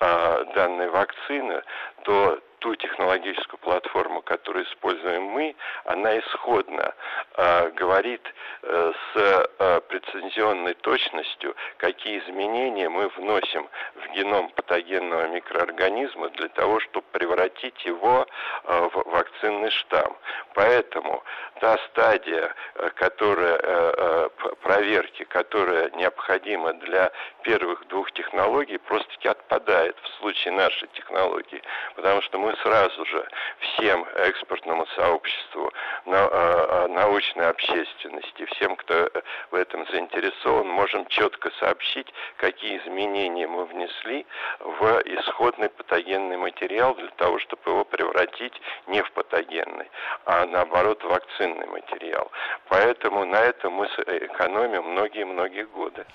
а, 0.00 0.44
данной 0.54 0.88
вакцины, 0.88 1.62
то 2.04 2.38
ту 2.58 2.74
технологическую 2.76 3.58
платформу, 3.58 4.22
которую 4.22 4.64
используем 4.64 5.24
мы, 5.24 5.54
она 5.84 6.18
исходно 6.18 6.94
э, 7.36 7.70
говорит 7.70 8.22
э, 8.62 8.92
с 8.92 9.48
э, 9.58 9.80
прецизионной 9.88 10.74
точностью, 10.74 11.54
какие 11.76 12.18
изменения 12.20 12.88
мы 12.88 13.08
вносим 13.08 13.68
в 13.94 14.12
геном 14.12 14.50
патогенного 14.50 15.28
микроорганизма 15.28 16.30
для 16.30 16.48
того, 16.48 16.80
чтобы 16.80 17.06
превратить 17.12 17.84
его 17.84 18.26
э, 18.64 18.88
в 18.92 19.10
вакцинный 19.10 19.70
штамм. 19.70 20.16
Поэтому 20.54 21.22
та 21.60 21.78
стадия, 21.88 22.54
э, 22.74 22.90
которая, 22.94 23.58
э, 23.62 23.92
э, 23.96 24.28
проверки, 24.62 25.24
которая 25.24 25.90
необходима 25.90 26.72
для 26.74 27.12
первых 27.42 27.86
двух 27.88 28.10
технологий, 28.12 28.78
просто-таки 28.78 29.28
отпадает 29.28 29.96
в 30.02 30.08
случае 30.20 30.54
нашей 30.54 30.88
технологии, 30.88 31.62
потому 31.94 32.22
что 32.22 32.38
мы 32.38 32.47
сразу 32.56 33.04
же 33.06 33.26
всем 33.60 34.04
экспортному 34.16 34.86
сообществу, 34.96 35.72
научной 36.04 37.48
общественности, 37.48 38.44
всем, 38.46 38.76
кто 38.76 39.10
в 39.50 39.54
этом 39.54 39.86
заинтересован, 39.86 40.68
можем 40.68 41.06
четко 41.06 41.50
сообщить, 41.58 42.12
какие 42.36 42.78
изменения 42.78 43.46
мы 43.46 43.64
внесли 43.66 44.26
в 44.60 45.02
исходный 45.04 45.68
патогенный 45.68 46.36
материал 46.36 46.94
для 46.94 47.10
того, 47.16 47.38
чтобы 47.38 47.62
его 47.70 47.84
превратить 47.84 48.60
не 48.86 49.02
в 49.02 49.10
патогенный, 49.12 49.90
а 50.24 50.46
наоборот 50.46 51.02
в 51.02 51.08
вакцинный 51.08 51.66
материал. 51.66 52.30
Поэтому 52.68 53.24
на 53.24 53.40
этом 53.40 53.74
мы 53.74 53.86
экономим 53.86 54.84
многие-многие 54.84 55.64
годы. 55.64 56.06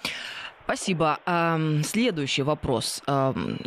Спасибо. 0.65 1.19
Следующий 1.83 2.41
вопрос. 2.41 3.01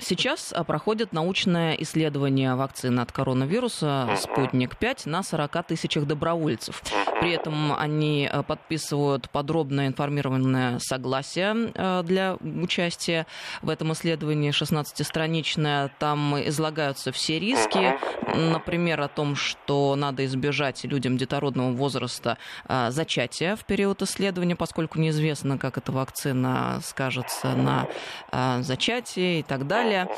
Сейчас 0.01 0.55
проходит 0.67 1.13
научное 1.13 1.75
исследование 1.75 2.55
вакцины 2.55 3.01
от 3.01 3.13
коронавируса 3.13 4.09
«Спутник-5» 4.17 5.09
на 5.09 5.23
40 5.23 5.67
тысячах 5.67 6.07
добровольцев. 6.07 6.83
При 7.21 7.33
этом 7.33 7.73
они 7.73 8.29
э, 8.31 8.43
подписывают 8.43 9.31
подробное 9.31 9.87
информированное 9.87 10.79
согласие 10.81 11.73
э, 11.75 12.03
для 12.05 12.37
участия 12.37 13.27
в 13.63 13.71
этом 13.71 13.93
исследовании 13.93 14.51
16-страничное. 14.51 15.91
Там 15.99 16.37
излагаются 16.47 17.13
все 17.13 17.39
риски, 17.39 17.99
например, 18.35 19.01
о 19.01 19.09
том, 19.09 19.35
что 19.35 19.97
надо 19.97 20.25
избежать 20.27 20.85
людям 20.85 21.17
детородного 21.17 21.73
возраста 21.73 22.37
зачатия 22.69 23.57
в 23.57 23.65
период 23.65 24.03
исследования, 24.03 24.57
поскольку 24.57 24.99
неизвестно, 24.99 25.59
как 25.59 25.79
эта 25.79 25.93
вакцина 25.93 26.81
скажется 26.87 27.49
на 27.49 27.87
а, 28.31 28.63
зачатии 28.63 29.41
и 29.41 29.43
так 29.43 29.67
далее. 29.67 30.09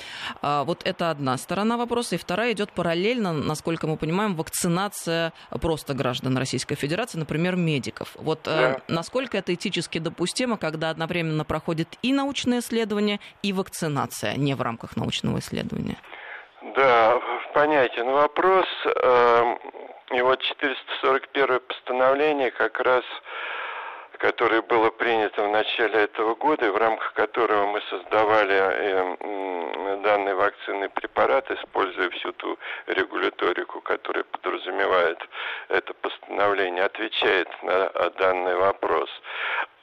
А, 0.43 0.65
вот 0.65 0.83
это 0.85 1.11
одна 1.11 1.37
сторона 1.37 1.77
вопроса. 1.77 2.15
И 2.15 2.19
вторая 2.19 2.53
идет 2.53 2.73
параллельно, 2.73 3.33
насколько 3.33 3.87
мы 3.87 3.97
понимаем, 3.97 4.35
вакцинация 4.35 5.33
просто 5.61 5.95
граждан 5.95 6.37
Российской 6.37 6.75
Федерации, 6.77 7.19
например, 7.19 7.57
медиков. 7.57 8.11
Вот 8.15 8.47
э, 8.47 8.79
да. 8.79 8.81
насколько 8.89 9.37
это 9.37 9.55
этически 9.55 9.99
допустимо, 9.99 10.57
когда 10.57 10.91
одновременно 10.91 11.45
проходит 11.45 11.89
и 12.03 12.13
научное 12.13 12.61
исследование, 12.61 13.21
и 13.43 13.53
вакцинация, 13.53 14.37
не 14.37 14.55
в 14.55 14.63
рамках 14.63 14.97
научного 14.97 15.39
исследования? 15.39 15.97
Да, 16.77 17.19
понятен 17.55 18.11
вопрос. 18.11 18.67
Эм, 18.85 19.59
и 20.13 20.23
вот 20.23 20.41
441 20.41 21.61
постановление 21.61 22.51
как 22.51 22.81
раз 22.81 23.05
которое 24.19 24.63
было 24.63 24.91
принято 24.91 25.43
в 25.45 25.51
начале 25.51 26.01
этого 26.01 26.35
года, 26.35 26.71
в 26.73 26.77
рамках 26.77 27.13
которого 27.15 27.67
мы 27.67 27.81
создавали 27.89 28.55
э, 28.55 29.97
данный 30.03 30.35
вакцинный 30.35 30.89
препарат, 30.89 31.51
используя 31.51 32.11
всю 32.11 32.33
ту 32.33 32.59
регуляторику, 32.87 33.81
которая 33.81 34.25
подразумевает 34.25 35.19
это 35.69 35.95
постановление, 35.95 36.85
отвечает 36.85 37.49
на 37.63 38.11
данный 38.19 38.57
вопрос. 38.57 39.09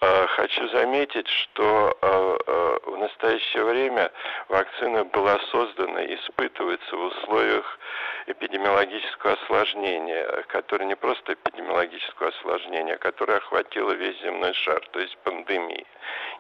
А, 0.01 0.27
хочу 0.27 0.67
заметить, 0.69 1.27
что 1.27 1.97
а, 2.01 2.37
а, 2.47 2.79
в 2.89 2.97
настоящее 2.97 3.63
время 3.63 4.11
вакцина 4.49 5.05
была 5.05 5.39
создана 5.51 6.03
и 6.03 6.15
испытывается 6.15 6.97
в 6.97 7.05
условиях 7.05 7.79
эпидемиологического 8.27 9.33
осложнения, 9.33 10.43
которое 10.47 10.85
не 10.85 10.95
просто 10.95 11.33
эпидемиологического 11.33 12.29
осложнения, 12.29 12.97
которое 12.97 13.37
охватило 13.37 13.91
весь 13.91 14.19
земной 14.21 14.53
шар, 14.53 14.81
то 14.91 14.99
есть 14.99 15.15
пандемии. 15.19 15.85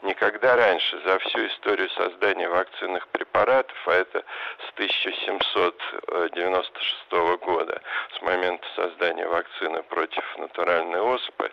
Никогда 0.01 0.57
раньше 0.57 0.99
за 1.05 1.17
всю 1.19 1.45
историю 1.47 1.89
создания 1.91 2.49
вакцинных 2.49 3.07
препаратов, 3.07 3.77
а 3.87 3.93
это 3.93 4.25
с 4.67 4.71
1796 4.73 7.11
года, 7.45 7.81
с 8.17 8.21
момента 8.21 8.67
создания 8.75 9.27
вакцины 9.27 9.81
против 9.83 10.37
натуральной 10.37 10.99
оспы, 10.99 11.49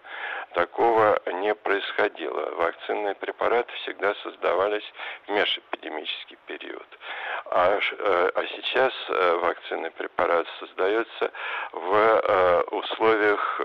такого 0.55 1.19
не 1.27 1.55
происходило. 1.55 2.55
Вакцинные 2.57 3.15
препараты 3.15 3.73
всегда 3.83 4.15
создавались 4.23 4.85
в 5.27 5.31
межэпидемический 5.31 6.39
период. 6.47 6.87
А, 7.55 7.79
а 8.35 8.47
сейчас 8.57 8.93
вакцинный 9.43 9.91
препарат 9.91 10.47
создается 10.59 11.31
в 11.73 12.65
условиях 12.71 13.61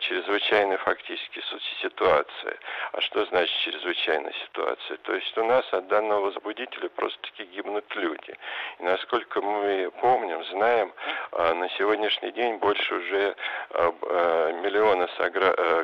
чрезвычайной 0.00 0.78
фактически 0.78 1.42
ситуации. 1.82 2.58
А 2.92 3.00
что 3.02 3.24
значит 3.26 3.54
чрезвычайная 3.60 4.32
ситуация? 4.46 4.96
То 4.98 5.14
есть 5.14 5.36
у 5.38 5.44
нас 5.44 5.64
от 5.72 5.88
данного 5.88 6.26
возбудителя 6.26 6.88
просто-таки 6.88 7.44
гибнут 7.44 7.84
люди. 7.96 8.34
И 8.78 8.82
насколько 8.82 9.40
мы 9.42 9.90
помним, 10.00 10.42
знаем, 10.46 10.92
на 11.32 11.68
сегодняшний 11.76 12.32
день 12.32 12.56
больше 12.56 12.94
уже 12.94 13.36
миллиона 14.62 15.08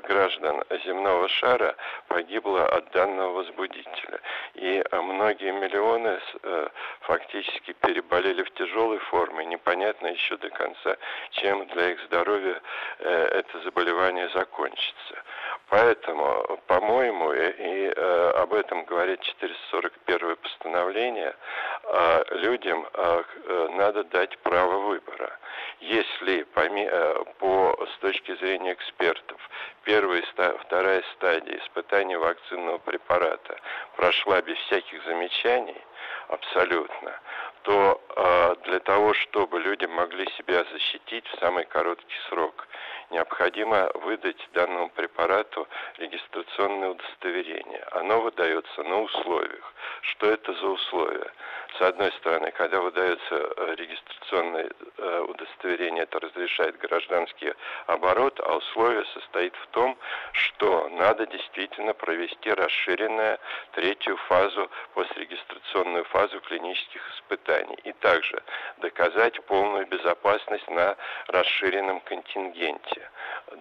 граждан 0.01 0.65
земного 0.85 1.29
шара 1.29 1.75
погибло 2.09 2.67
от 2.69 2.91
данного 2.93 3.33
возбудителя. 3.33 4.21
И 4.55 4.83
многие 4.93 5.53
миллионы 5.53 6.19
э, 6.43 6.69
фактически 7.01 7.73
переболели 7.73 8.43
в 8.43 8.51
тяжелой 8.55 8.99
форме. 8.99 9.45
Непонятно 9.47 10.09
еще 10.09 10.37
до 10.37 10.51
конца, 10.51 10.97
чем 11.33 11.67
для 11.69 11.93
их 11.93 12.01
здоровья 12.07 12.61
э, 12.99 13.29
это 13.33 13.61
заболевание 13.63 14.29
закончится. 14.31 15.23
Поэтому, 15.69 16.61
по-моему, 16.69 17.33
и, 17.33 17.51
и 17.51 17.93
э, 17.95 18.31
об 18.37 18.55
этом 18.55 18.85
говорит 18.85 19.21
441 19.21 20.37
постановление, 20.37 21.35
э, 21.83 22.25
людям 22.37 22.87
э, 22.93 23.23
э, 23.49 23.69
надо 23.73 24.05
дать 24.05 24.39
право 24.39 24.79
выбора. 24.79 25.37
Если 25.81 26.45
по, 26.45 26.61
э, 26.61 27.25
по, 27.39 27.87
с 27.95 27.99
точки 27.99 28.37
зрения 28.37 28.75
экспертов 28.75 29.41
первая 29.83 30.21
и 30.21 30.59
вторая 30.61 31.03
стадия 31.15 31.59
испытания 31.59 32.19
вакцинного 32.19 32.79
препарата 32.79 33.59
прошла 33.97 34.41
без 34.43 34.57
всяких 34.59 35.03
замечаний, 35.05 35.83
абсолютно, 36.29 37.21
то 37.63 38.01
э, 38.17 38.55
для 38.65 38.81
того, 38.81 39.15
чтобы 39.15 39.61
люди 39.61 39.87
могли 39.87 40.27
себя 40.39 40.65
защитить 40.73 41.27
в 41.27 41.39
самый 41.41 41.65
короткий 41.65 42.19
срок, 42.29 42.67
необходимо 43.11 43.91
выдать 43.95 44.49
данному 44.53 44.89
препарату 44.91 45.69
регистрационное 45.99 46.91
удостоверение. 46.91 47.85
Оно 47.93 48.21
выдается 48.21 48.83
на 48.83 49.01
условиях. 49.03 49.75
Что 50.03 50.31
это 50.31 50.53
за 50.55 50.67
условия? 50.67 51.31
С 51.79 51.83
одной 51.83 52.11
стороны, 52.13 52.51
когда 52.53 52.81
выдается 52.81 53.35
э, 53.35 53.75
регистрационное 53.77 54.71
э, 54.97 55.21
удостоверение, 55.29 56.05
это 56.05 56.21
разрешает 56.21 56.79
гражданский 56.79 57.53
оборот, 57.87 58.41
а 58.41 58.57
условие 58.57 59.05
состоит 59.13 59.55
в 59.57 59.67
том, 59.69 59.99
что 60.33 60.89
надо 60.91 61.27
действительно 61.27 61.93
провести 61.93 62.51
расширенную 62.51 63.39
третью 63.73 64.17
фазу, 64.29 64.71
пострегистрационную 64.95 66.05
фазу 66.05 66.41
клинических 66.41 67.03
испытаний. 67.15 67.79
И 67.85 67.93
также 67.93 68.43
доказать 68.79 69.43
полную 69.45 69.87
безопасность 69.87 70.69
на 70.71 70.97
расширенном 71.29 72.01
контингенте, 72.01 73.11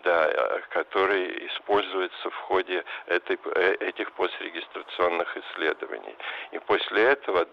да, 0.03 0.29
э, 0.29 0.61
который 0.69 1.47
используется 1.47 2.29
в 2.29 2.35
ходе 2.35 2.83
этой, 3.07 3.37
этих 3.79 4.11
пострегистрационных 4.13 5.35
исследований. 5.37 6.15
И 6.51 6.59
после 6.59 7.03
этого 7.03 7.45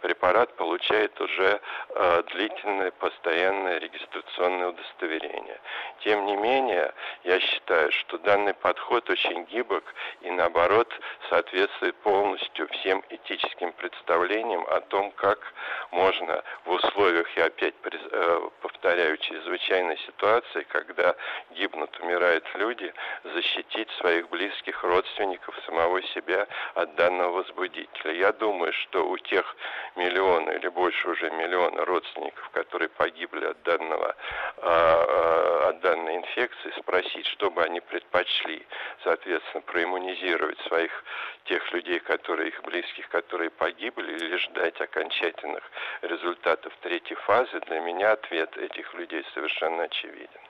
препарат 0.00 0.54
получает 0.56 1.20
уже 1.20 1.60
э, 1.90 2.22
длительное 2.32 2.90
постоянное 2.92 3.78
регистрационное 3.78 4.68
удостоверение. 4.68 5.60
Тем 6.00 6.26
не 6.26 6.36
менее, 6.36 6.92
я 7.24 7.40
считаю, 7.40 7.90
что 7.92 8.18
данный 8.18 8.54
подход 8.54 9.08
очень 9.10 9.44
гибок 9.44 9.84
и 10.20 10.30
наоборот 10.30 10.92
соответствует 11.28 11.96
полностью 11.96 12.68
всем 12.68 13.02
этическим 13.10 13.72
представлениям 13.72 14.64
о 14.68 14.80
том, 14.80 15.10
как 15.12 15.38
можно 15.90 16.42
в 16.64 16.70
условиях, 16.70 17.28
я 17.36 17.46
опять 17.46 17.74
э, 17.84 18.50
повторяю, 18.60 19.16
чрезвычайной 19.18 19.98
ситуации, 19.98 20.66
когда 20.68 21.14
гибнут, 21.50 21.98
умирают 22.00 22.44
люди, 22.54 22.92
защитить 23.24 23.90
своих 23.98 24.28
близких 24.28 24.82
родственников, 24.84 25.54
самого 25.66 26.02
себя 26.02 26.46
от 26.74 26.94
данного 26.96 27.32
возбудителя. 27.38 28.12
Я 28.12 28.32
думаю, 28.32 28.72
что 28.72 29.08
у 29.08 29.18
тех 29.18 29.55
миллиона 29.96 30.50
или 30.50 30.68
больше 30.68 31.08
уже 31.08 31.30
миллиона 31.30 31.84
родственников, 31.84 32.48
которые 32.50 32.88
погибли 32.88 33.44
от 33.44 33.62
данного 33.62 34.16
а, 34.58 35.68
от 35.68 35.80
данной 35.80 36.16
инфекции, 36.16 36.72
спросить, 36.78 37.26
что 37.26 37.50
бы 37.50 37.62
они 37.62 37.80
предпочли, 37.80 38.66
соответственно, 39.02 39.62
проиммунизировать 39.62 40.58
своих 40.60 40.92
тех 41.44 41.72
людей, 41.72 42.00
которые 42.00 42.48
их 42.48 42.62
близких, 42.62 43.08
которые 43.08 43.50
погибли, 43.50 44.12
или 44.12 44.36
ждать 44.36 44.80
окончательных 44.80 45.62
результатов 46.02 46.72
третьей 46.82 47.16
фазы, 47.16 47.60
для 47.66 47.80
меня 47.80 48.12
ответ 48.12 48.56
этих 48.56 48.92
людей 48.94 49.24
совершенно 49.34 49.84
очевиден. 49.84 50.40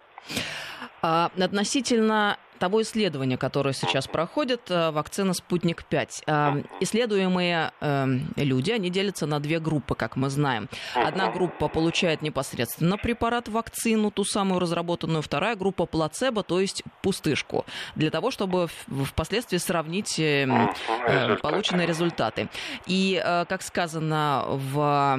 А, 1.02 1.30
относительно 1.40 2.38
того 2.58 2.82
исследования, 2.82 3.36
которое 3.36 3.72
сейчас 3.72 4.06
проходит, 4.06 4.70
э, 4.70 4.90
вакцина 4.90 5.32
«Спутник-5». 5.34 6.08
Э, 6.26 6.62
исследуемые 6.80 7.72
э, 7.80 8.06
люди, 8.36 8.70
они 8.70 8.90
делятся 8.90 9.26
на 9.26 9.40
две 9.40 9.60
группы, 9.60 9.94
как 9.94 10.16
мы 10.16 10.30
знаем. 10.30 10.68
Одна 10.94 11.30
группа 11.30 11.68
получает 11.68 12.22
непосредственно 12.22 12.96
препарат, 12.96 13.48
вакцину, 13.48 14.10
ту 14.10 14.24
самую 14.24 14.60
разработанную, 14.60 15.22
вторая 15.22 15.56
группа 15.56 15.86
плацебо, 15.86 16.42
то 16.42 16.60
есть 16.60 16.82
пустышку, 17.02 17.64
для 17.94 18.10
того, 18.10 18.30
чтобы 18.30 18.68
впоследствии 19.04 19.58
сравнить 19.58 20.16
полученные 21.42 21.86
результаты. 21.86 22.48
И, 22.86 23.22
как 23.48 23.62
сказано 23.62 24.44
в 24.48 25.18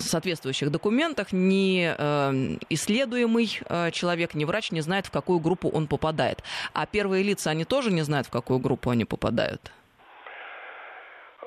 соответствующих 0.00 0.70
документах, 0.70 1.32
ни 1.32 1.84
исследуемый 2.70 3.46
человек, 3.92 4.34
ни 4.34 4.44
врач 4.44 4.70
не 4.70 4.80
знает, 4.80 5.06
в 5.06 5.10
какую 5.10 5.40
группу 5.40 5.68
он 5.68 5.86
попадает. 5.86 6.42
А 6.72 6.86
первые 6.86 7.22
лица, 7.22 7.50
они 7.50 7.64
тоже 7.64 7.90
не 7.90 8.02
знают, 8.02 8.26
в 8.26 8.30
какую 8.30 8.58
группу 8.58 8.90
они 8.90 9.04
попадают? 9.04 9.72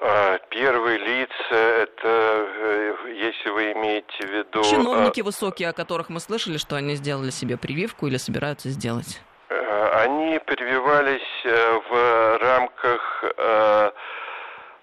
А, 0.03 0.39
первые 0.49 0.97
лица, 0.97 1.55
это 1.55 2.07
э, 2.07 2.95
если 3.15 3.49
вы 3.51 3.71
имеете 3.73 4.27
в 4.27 4.31
виду... 4.31 4.63
Чиновники 4.63 5.21
а, 5.21 5.23
высокие, 5.23 5.69
о 5.69 5.73
которых 5.73 6.09
мы 6.09 6.19
слышали, 6.19 6.57
что 6.57 6.75
они 6.75 6.95
сделали 6.95 7.29
себе 7.29 7.55
прививку 7.55 8.07
или 8.07 8.17
собираются 8.17 8.69
сделать? 8.69 9.21
Э, 9.49 10.03
они 10.03 10.39
прививались 10.39 11.45
э, 11.45 11.79
в 11.89 12.37
рамках 12.39 13.23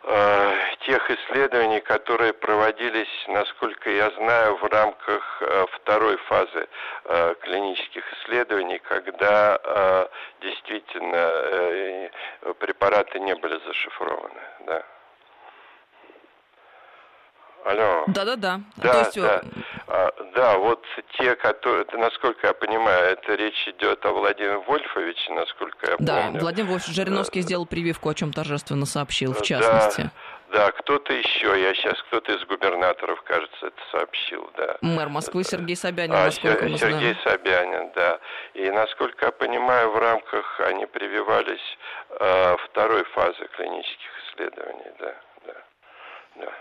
Э, 0.04 0.54
тех 0.86 1.10
исследований, 1.10 1.80
которые 1.80 2.32
проводились, 2.32 3.08
насколько 3.26 3.90
я 3.90 4.10
знаю, 4.10 4.56
в 4.56 4.64
рамках 4.64 5.42
э, 5.42 5.66
второй 5.72 6.16
фазы 6.28 6.68
э, 7.04 7.34
клинических 7.42 8.04
исследований, 8.14 8.78
когда 8.78 10.08
действительно 10.40 12.10
препараты 12.58 13.18
не 13.18 13.34
были 13.34 13.58
зашифрованы. 13.66 14.40
Да. 14.66 14.82
Алло. 17.64 18.04
Да-да-да. 18.06 18.60
Да, 18.76 18.92
То 18.92 18.98
есть... 19.00 19.20
да. 19.20 19.42
А, 19.86 20.10
да, 20.34 20.58
вот 20.58 20.84
те, 21.18 21.34
которые, 21.36 21.84
насколько 21.94 22.46
я 22.46 22.54
понимаю, 22.54 23.12
это 23.12 23.34
речь 23.34 23.66
идет 23.68 24.04
о 24.04 24.12
Владимире 24.12 24.58
Вольфовиче, 24.58 25.32
насколько 25.32 25.90
я 25.90 25.96
да, 25.98 26.22
помню. 26.22 26.32
Да, 26.34 26.40
Владимир 26.40 26.70
Вольфович 26.70 26.94
Жириновский 26.94 27.40
сделал 27.40 27.66
прививку, 27.66 28.08
о 28.08 28.14
чем 28.14 28.32
торжественно 28.32 28.86
сообщил, 28.86 29.32
в 29.32 29.42
частности. 29.42 30.02
Да. 30.02 30.12
Да, 30.50 30.72
кто-то 30.72 31.12
еще, 31.12 31.60
я 31.60 31.74
сейчас, 31.74 32.00
кто-то 32.04 32.32
из 32.32 32.42
губернаторов, 32.46 33.20
кажется, 33.22 33.66
это 33.66 33.80
сообщил, 33.90 34.50
да. 34.56 34.78
Мэр 34.80 35.10
Москвы 35.10 35.44
Сергей 35.44 35.76
Собянин, 35.76 36.14
а, 36.14 36.24
насколько 36.24 36.64
мы 36.64 36.78
Сергей 36.78 37.12
знаем. 37.12 37.18
Собянин, 37.22 37.92
да. 37.94 38.18
И, 38.54 38.70
насколько 38.70 39.26
я 39.26 39.32
понимаю, 39.32 39.90
в 39.90 39.98
рамках 39.98 40.58
они 40.60 40.86
прививались 40.86 41.78
э, 42.18 42.56
второй 42.64 43.04
фазы 43.04 43.46
клинических 43.56 44.10
исследований, 44.24 44.90
да, 44.98 45.14
да, 45.44 45.54
да 46.36 46.52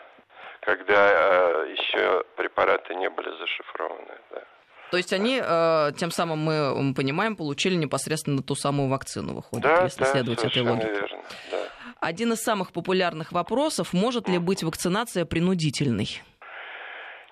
когда 0.67 1.63
э, 1.63 1.71
еще 1.71 2.25
препараты 2.35 2.93
не 2.95 3.09
были 3.09 3.29
зашифрованы. 3.39 4.11
Да. 4.31 4.43
То 4.91 4.97
есть 4.97 5.13
они, 5.13 5.41
э, 5.41 5.91
тем 5.97 6.11
самым 6.11 6.39
мы 6.39 6.93
понимаем, 6.93 7.37
получили 7.37 7.75
непосредственно 7.75 8.43
ту 8.43 8.53
самую 8.53 8.89
вакцину, 8.89 9.35
выходит, 9.35 9.63
да, 9.63 9.83
если 9.83 9.99
да, 9.99 10.11
следовать 10.11 10.43
этой 10.43 10.63
логике. 10.63 10.87
Верно, 10.87 11.21
да. 11.51 11.57
Один 12.01 12.33
из 12.33 12.43
самых 12.43 12.73
популярных 12.73 13.31
вопросов, 13.31 13.93
может 13.93 14.27
ли 14.27 14.39
быть 14.39 14.61
вакцинация 14.61 15.23
принудительной? 15.23 16.21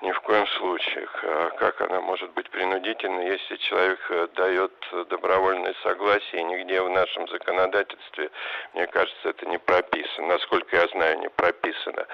Ни 0.02 0.12
в 0.12 0.20
коем 0.22 0.46
случае. 0.48 1.08
А 1.24 1.50
как 1.52 1.80
она 1.80 2.02
может 2.02 2.30
быть 2.32 2.50
принудительной, 2.50 3.28
если 3.28 3.56
человек 3.56 4.00
э, 4.10 4.28
дает 4.36 4.74
добровольное 5.10 5.74
согласие, 5.84 6.44
нигде 6.44 6.82
в 6.82 6.90
нашем 6.90 7.28
законодательстве, 7.30 8.30
мне 8.74 8.88
кажется, 8.88 9.30
это 9.30 9.46
не 9.46 9.58
прописано. 9.58 10.28
Насколько 10.28 10.76
я 10.76 10.88
знаю, 10.90 11.20
не 11.20 11.30
прописано. 11.30 12.06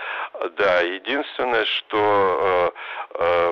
Да, 0.58 0.82
единственное, 0.82 1.66
что 1.66 2.72
э, 3.18 3.24
э, 3.24 3.50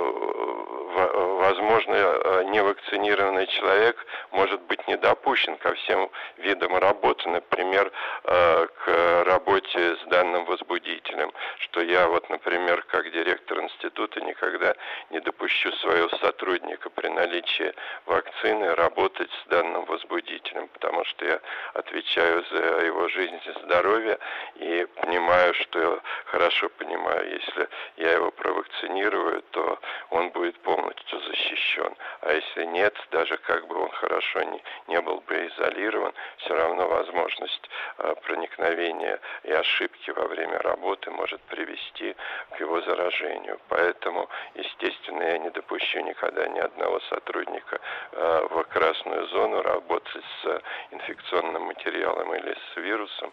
возможно, 1.40 2.44
невакцинированный 2.44 3.48
человек 3.48 4.06
может 4.32 4.62
быть 4.64 4.86
не 4.88 4.98
допущен 4.98 5.58
ко 5.58 5.74
всем 5.74 6.10
видам 6.38 6.76
работы, 6.76 7.30
например, 7.30 7.92
к 8.24 9.24
работе 9.26 9.96
с 9.96 10.04
данным 10.10 10.46
возбудителем, 10.46 11.32
что 11.60 11.82
я 11.82 12.08
вот, 12.08 12.30
например, 12.30 12.84
как 12.90 13.10
директор 13.12 13.62
института 13.62 14.19
никогда 14.22 14.76
не 15.10 15.20
допущу 15.20 15.72
своего 15.74 16.10
сотрудника 16.18 16.90
при 16.90 17.08
наличии 17.08 17.74
вакцины 18.06 18.76
работать 18.76 19.30
с 19.44 19.50
данным 19.50 19.86
возбудителем, 19.86 20.68
потому 20.70 21.04
что 21.06 21.26
я 21.26 21.40
отвечаю 21.74 22.44
за 22.52 22.86
его 22.86 23.08
жизнь 23.10 23.40
и 23.46 23.60
здоровье 23.64 24.18
и 24.56 24.88
понимаю, 25.30 25.54
что 25.54 26.02
хорошо 26.26 26.70
понимаю, 26.70 27.30
если 27.32 27.70
я 27.98 28.14
его 28.14 28.32
провакцинирую, 28.32 29.44
то 29.52 29.80
он 30.10 30.30
будет 30.32 30.58
полностью 30.62 31.20
защищен. 31.22 31.96
А 32.22 32.34
если 32.34 32.66
нет, 32.66 32.96
даже 33.12 33.38
как 33.38 33.68
бы 33.68 33.76
он 33.76 33.90
хорошо 33.92 34.42
не, 34.42 34.64
не 34.88 35.00
был 35.02 35.22
бы 35.22 35.48
изолирован, 35.48 36.14
все 36.38 36.56
равно 36.56 36.88
возможность 36.88 37.70
э, 38.00 38.16
проникновения 38.24 39.20
и 39.44 39.52
ошибки 39.52 40.10
во 40.12 40.26
время 40.28 40.58
работы 40.60 41.12
может 41.12 41.42
привести 41.42 42.16
к 42.52 42.60
его 42.60 42.82
заражению. 42.82 43.60
Поэтому, 43.68 44.28
естественно, 44.56 45.22
я 45.22 45.38
не 45.38 45.52
допущу 45.52 46.00
никогда 46.00 46.48
ни 46.48 46.60
одного 46.60 47.00
сотрудника 47.02 47.80
э, 48.14 48.48
в 48.50 48.64
красную 48.64 49.28
зону 49.28 49.62
работать 49.62 50.26
с 50.42 50.62
инфекционным 50.92 51.64
материалом 51.64 52.34
или 52.34 52.58
с 52.74 52.78
вирусом, 52.78 53.32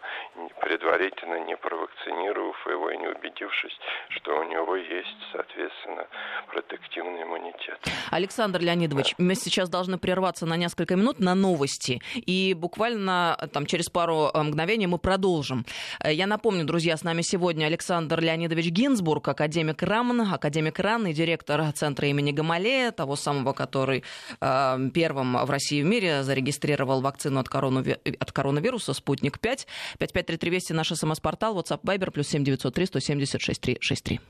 предварительно 0.60 1.40
не 1.40 1.56
провакцинировав 1.86 2.56
его 2.66 2.90
и 2.90 2.96
не 2.96 3.06
убедившись, 3.08 3.76
что 4.10 4.40
у 4.40 4.44
него 4.44 4.76
есть, 4.76 5.16
соответственно, 5.32 6.06
протективный 6.50 7.22
иммунитет. 7.22 7.78
Александр 8.10 8.60
Леонидович, 8.60 9.14
да. 9.18 9.24
мы 9.24 9.34
сейчас 9.34 9.68
должны 9.68 9.98
прерваться 9.98 10.46
на 10.46 10.56
несколько 10.56 10.96
минут 10.96 11.18
на 11.18 11.34
новости, 11.34 12.00
и 12.14 12.54
буквально 12.54 13.36
там, 13.52 13.66
через 13.66 13.88
пару 13.88 14.30
э, 14.32 14.42
мгновений 14.42 14.86
мы 14.86 14.98
продолжим. 14.98 15.64
Э, 16.02 16.12
я 16.12 16.26
напомню, 16.26 16.64
друзья, 16.64 16.96
с 16.96 17.04
нами 17.04 17.22
сегодня 17.22 17.66
Александр 17.66 18.20
Леонидович 18.20 18.66
Гинзбург, 18.66 19.28
академик 19.28 19.82
РАМН, 19.82 20.32
академик 20.32 20.78
РАН 20.78 21.08
и 21.08 21.12
директор 21.12 21.72
Центра 21.72 22.08
имени 22.08 22.32
Гамалея, 22.32 22.92
того 22.92 23.16
самого, 23.16 23.52
который 23.52 24.04
э, 24.40 24.78
первым 24.94 25.36
в 25.44 25.50
России 25.50 25.78
и 25.78 25.82
в 25.82 25.86
мире 25.86 26.22
зарегистрировал 26.22 27.00
вакцину 27.00 27.40
от, 27.40 27.48
коронави... 27.48 27.98
от 28.18 28.32
коронавируса 28.32 28.92
«Спутник-5». 28.94 29.66
5533 29.98 30.50
Вести, 30.50 30.72
наш 30.72 30.88
СМС-портал, 30.88 31.58
WhatsApp, 31.58 31.75
Viber, 31.82 32.10
плюс 32.10 32.28
7903 32.28 32.86
176 32.86 33.60
363. 33.60 34.20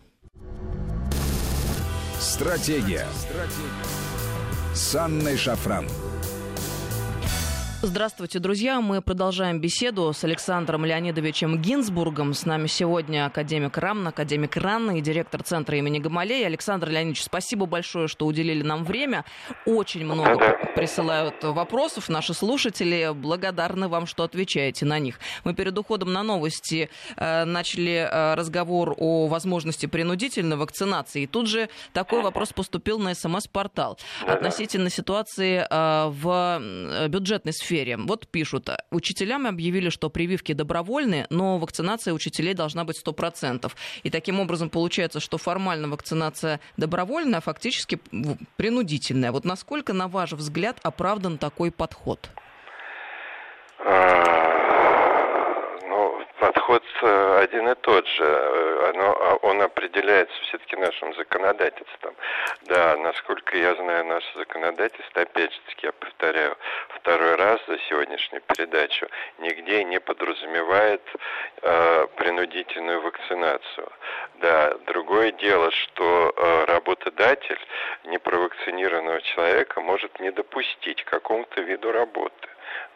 Стратегия. 2.18 3.06
Стратегия. 3.14 4.06
С 4.74 4.94
Анной 4.94 5.36
Шафран. 5.36 5.86
Здравствуйте, 7.86 8.40
друзья. 8.40 8.80
Мы 8.80 9.00
продолжаем 9.00 9.60
беседу 9.60 10.12
с 10.12 10.24
Александром 10.24 10.84
Леонидовичем 10.84 11.62
Гинзбургом. 11.62 12.34
С 12.34 12.44
нами 12.44 12.66
сегодня 12.66 13.26
академик 13.26 13.78
РАМН, 13.78 14.08
академик 14.08 14.56
РАН 14.56 14.96
и 14.96 15.00
директор 15.00 15.44
центра 15.44 15.78
имени 15.78 16.00
Гамалея. 16.00 16.46
Александр 16.46 16.88
Леонидович, 16.88 17.22
спасибо 17.22 17.66
большое, 17.66 18.08
что 18.08 18.26
уделили 18.26 18.64
нам 18.64 18.84
время. 18.84 19.24
Очень 19.66 20.04
много 20.04 20.58
присылают 20.74 21.44
вопросов 21.44 22.08
наши 22.08 22.34
слушатели. 22.34 23.12
Благодарны 23.14 23.86
вам, 23.86 24.06
что 24.06 24.24
отвечаете 24.24 24.84
на 24.84 24.98
них. 24.98 25.20
Мы 25.44 25.54
перед 25.54 25.78
уходом 25.78 26.12
на 26.12 26.24
новости 26.24 26.90
э, 27.16 27.44
начали 27.44 28.08
э, 28.10 28.34
разговор 28.34 28.96
о 28.98 29.28
возможности 29.28 29.86
принудительной 29.86 30.56
вакцинации. 30.56 31.22
И 31.22 31.26
тут 31.28 31.46
же 31.46 31.68
такой 31.92 32.22
вопрос 32.22 32.52
поступил 32.52 32.98
на 32.98 33.14
СМС-портал 33.14 33.96
относительно 34.26 34.90
ситуации 34.90 35.64
э, 35.70 36.08
в 36.08 37.08
бюджетной 37.08 37.52
сфере 37.52 37.75
сфере. 37.76 37.96
Вот 37.98 38.26
пишут, 38.28 38.70
учителям 38.90 39.46
объявили, 39.46 39.90
что 39.90 40.08
прививки 40.08 40.52
добровольные, 40.52 41.26
но 41.30 41.58
вакцинация 41.58 42.14
учителей 42.14 42.54
должна 42.54 42.84
быть 42.84 43.02
100%. 43.04 43.70
И 44.02 44.10
таким 44.10 44.40
образом 44.40 44.70
получается, 44.70 45.20
что 45.20 45.36
формально 45.36 45.88
вакцинация 45.88 46.60
добровольная, 46.76 47.38
а 47.38 47.42
фактически 47.42 47.98
принудительная. 48.56 49.30
Вот 49.32 49.44
насколько, 49.44 49.92
на 49.92 50.08
ваш 50.08 50.32
взгляд, 50.32 50.78
оправдан 50.82 51.36
такой 51.38 51.70
подход? 51.70 52.30
Подход 56.46 56.84
э, 57.02 57.38
один 57.42 57.68
и 57.68 57.74
тот 57.74 58.06
же. 58.06 58.24
Оно, 58.90 59.16
а, 59.20 59.34
он 59.42 59.60
определяется 59.62 60.36
все-таки 60.42 60.76
нашим 60.76 61.12
законодательством. 61.14 62.14
Да, 62.62 62.96
насколько 62.98 63.58
я 63.58 63.74
знаю, 63.74 64.04
наше 64.04 64.28
законодательство, 64.38 65.22
опять 65.22 65.52
же 65.52 65.60
я 65.82 65.90
повторяю 65.90 66.56
второй 66.90 67.34
раз 67.34 67.60
за 67.66 67.78
сегодняшнюю 67.88 68.42
передачу, 68.42 69.08
нигде 69.38 69.82
не 69.82 69.98
подразумевает 69.98 71.02
э, 71.62 72.06
принудительную 72.14 73.00
вакцинацию. 73.00 73.88
Да, 74.36 74.72
другое 74.86 75.32
дело, 75.32 75.72
что 75.72 76.32
э, 76.36 76.64
работодатель 76.66 77.58
непровакцинированного 78.04 79.20
человека 79.22 79.80
может 79.80 80.20
не 80.20 80.30
допустить 80.30 81.02
какому-то 81.06 81.60
виду 81.62 81.90
работы. 81.90 82.48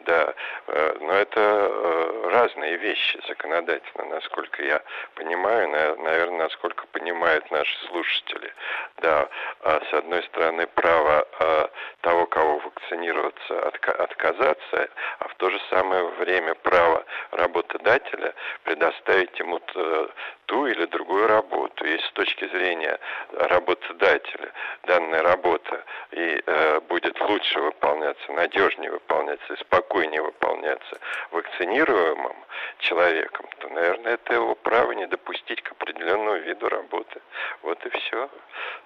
Да, 0.05 0.33
э, 0.67 0.97
но 1.01 1.13
это 1.13 1.39
э, 1.39 2.29
разные 2.31 2.77
вещи 2.77 3.19
законодательно, 3.27 4.05
насколько 4.05 4.63
я 4.63 4.81
понимаю, 5.15 5.69
наверное, 5.69 6.45
насколько 6.45 6.87
понимают 6.87 7.49
наши 7.51 7.77
слушатели. 7.87 8.51
Да, 8.97 9.27
а 9.61 9.81
с 9.89 9.93
одной 9.93 10.23
стороны, 10.23 10.65
право 10.67 11.27
э, 11.39 11.67
того, 12.01 12.25
кого 12.25 12.57
вакцинироваться, 12.59 13.67
отказаться, 13.99 14.89
а 15.19 15.27
в 15.27 15.35
то 15.35 15.49
же 15.49 15.59
самое 15.69 16.03
время 16.19 16.55
право 16.55 17.03
работодателя 17.31 18.33
предоставить 18.63 19.37
ему 19.39 19.59
ту 20.45 20.65
или 20.65 20.85
другую 20.85 21.27
работу. 21.27 21.85
И 21.85 21.97
с 21.97 22.11
точки 22.13 22.47
зрения 22.47 22.99
работодателя 23.33 24.51
данная 24.83 25.21
работа 25.21 25.83
и 26.11 26.43
будет 26.89 27.19
лучше 27.21 27.59
выполняться, 27.59 28.31
надежнее 28.31 28.91
выполняться 28.91 29.53
и 29.53 29.57
спокойнее 29.57 29.90
выполняться 30.41 30.99
вакцинируемым 31.31 32.35
человеком, 32.79 33.47
то, 33.59 33.69
наверное, 33.69 34.13
это 34.13 34.33
его 34.33 34.55
право 34.55 34.91
не 34.93 35.07
допустить 35.07 35.61
к 35.61 35.71
определенному 35.71 36.37
виду 36.37 36.67
работы. 36.69 37.21
Вот 37.61 37.77
и 37.85 37.89
все. 37.89 38.29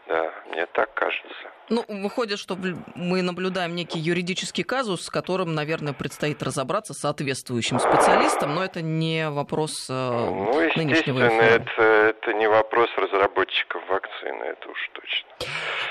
Да, 0.08 0.32
мне 0.52 0.65
так 0.68 0.94
кажется. 0.94 1.52
Ну, 1.70 1.84
выходит, 1.88 2.38
что 2.38 2.56
мы 2.96 3.24
наблюдаем 3.24 3.76
некий 3.76 4.00
юридический 4.00 4.63
казус, 4.63 5.06
с 5.06 5.10
которым, 5.10 5.56
наверное, 5.56 5.94
предстоит 5.94 6.44
разобраться 6.44 6.94
соответствующим 6.94 7.80
специалистам, 7.80 8.54
но 8.54 8.63
это 8.63 8.82
не 8.82 9.30
вопрос 9.30 9.88
э, 9.89 9.94
ну, 9.94 10.60
нынешнего 10.76 11.28
эфира. 11.28 11.44
Это, 11.44 11.82
это 11.82 12.34
не 12.34 12.48
вопрос 12.48 12.64
разработчиков 12.98 13.82
вакцины, 13.90 14.44
это 14.44 14.70
уж 14.70 14.90
точно. 14.94 15.30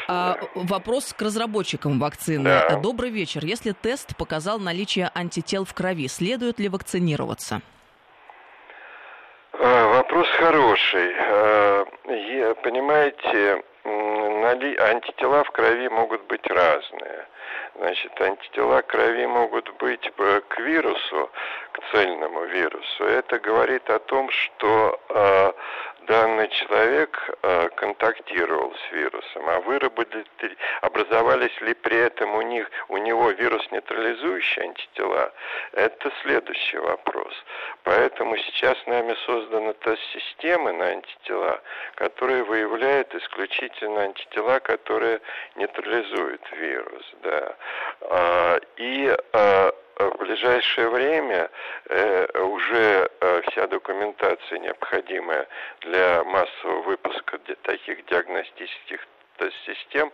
А, 0.09 0.38
вопрос 0.55 1.12
к 1.12 1.23
разработчикам 1.23 1.99
вакцины. 1.99 2.44
Да. 2.44 2.77
Добрый 2.77 3.11
вечер. 3.11 3.44
Если 3.44 3.73
тест 3.73 4.16
показал 4.16 4.59
наличие 4.59 5.11
антител 5.14 5.64
в 5.64 5.75
крови, 5.75 6.09
следует 6.09 6.59
ли 6.59 6.68
вакцинироваться? 6.68 7.61
А, 9.53 9.88
вопрос 9.97 10.29
хороший. 10.38 11.14
А, 11.18 11.85
понимаете, 12.62 13.62
антитела 14.44 15.44
в 15.44 15.51
крови 15.51 15.88
могут 15.88 16.23
быть 16.27 16.47
разные. 16.47 17.27
Значит, 17.77 18.20
антитела 18.20 18.83
крови 18.83 19.27
могут 19.27 19.68
быть 19.79 20.11
к 20.49 20.59
вирусу, 20.61 21.31
к 21.73 21.81
цельному 21.92 22.44
вирусу. 22.44 23.05
Это 23.05 23.38
говорит 23.38 23.88
о 23.90 23.99
том, 23.99 24.31
что 24.31 25.01
э, 25.09 25.53
данный 26.06 26.48
человек 26.48 27.18
э, 27.42 27.68
контактировал 27.76 28.72
с 28.74 28.92
вирусом, 28.92 29.48
а 29.48 29.60
выработали, 29.60 30.24
образовались 30.82 31.60
ли 31.60 31.74
при 31.74 31.96
этом 31.96 32.34
у 32.34 32.42
них 32.42 32.70
у 32.88 32.96
него 32.98 33.30
вирус 33.30 33.62
нейтрализующие 33.70 34.66
антитела, 34.66 35.32
это 35.72 36.12
следующий 36.22 36.78
вопрос. 36.78 37.34
Поэтому 37.84 38.36
сейчас 38.38 38.76
нами 38.86 39.14
создана 39.26 39.72
та 39.74 39.96
система 40.12 40.72
на 40.72 40.86
антитела, 40.86 41.60
которая 41.96 42.44
выявляет 42.44 43.14
исключительно 43.14 44.02
антитела, 44.02 44.60
которые 44.60 45.20
нейтрализуют 45.56 46.42
вирус, 46.52 47.14
да. 47.22 47.56
А, 48.02 48.60
и 48.76 49.16
а, 49.32 49.72
в 49.98 50.16
ближайшее 50.18 50.88
время 50.88 51.50
э, 51.87 52.40
уже 52.42 53.11
э, 53.20 53.42
вся 53.50 53.66
документация 53.66 54.59
необходимая 54.59 55.46
для 55.80 56.24
массового 56.24 56.83
выпуска 56.83 57.38
таких 57.62 58.04
диагностических 58.07 59.07
систем 59.66 60.12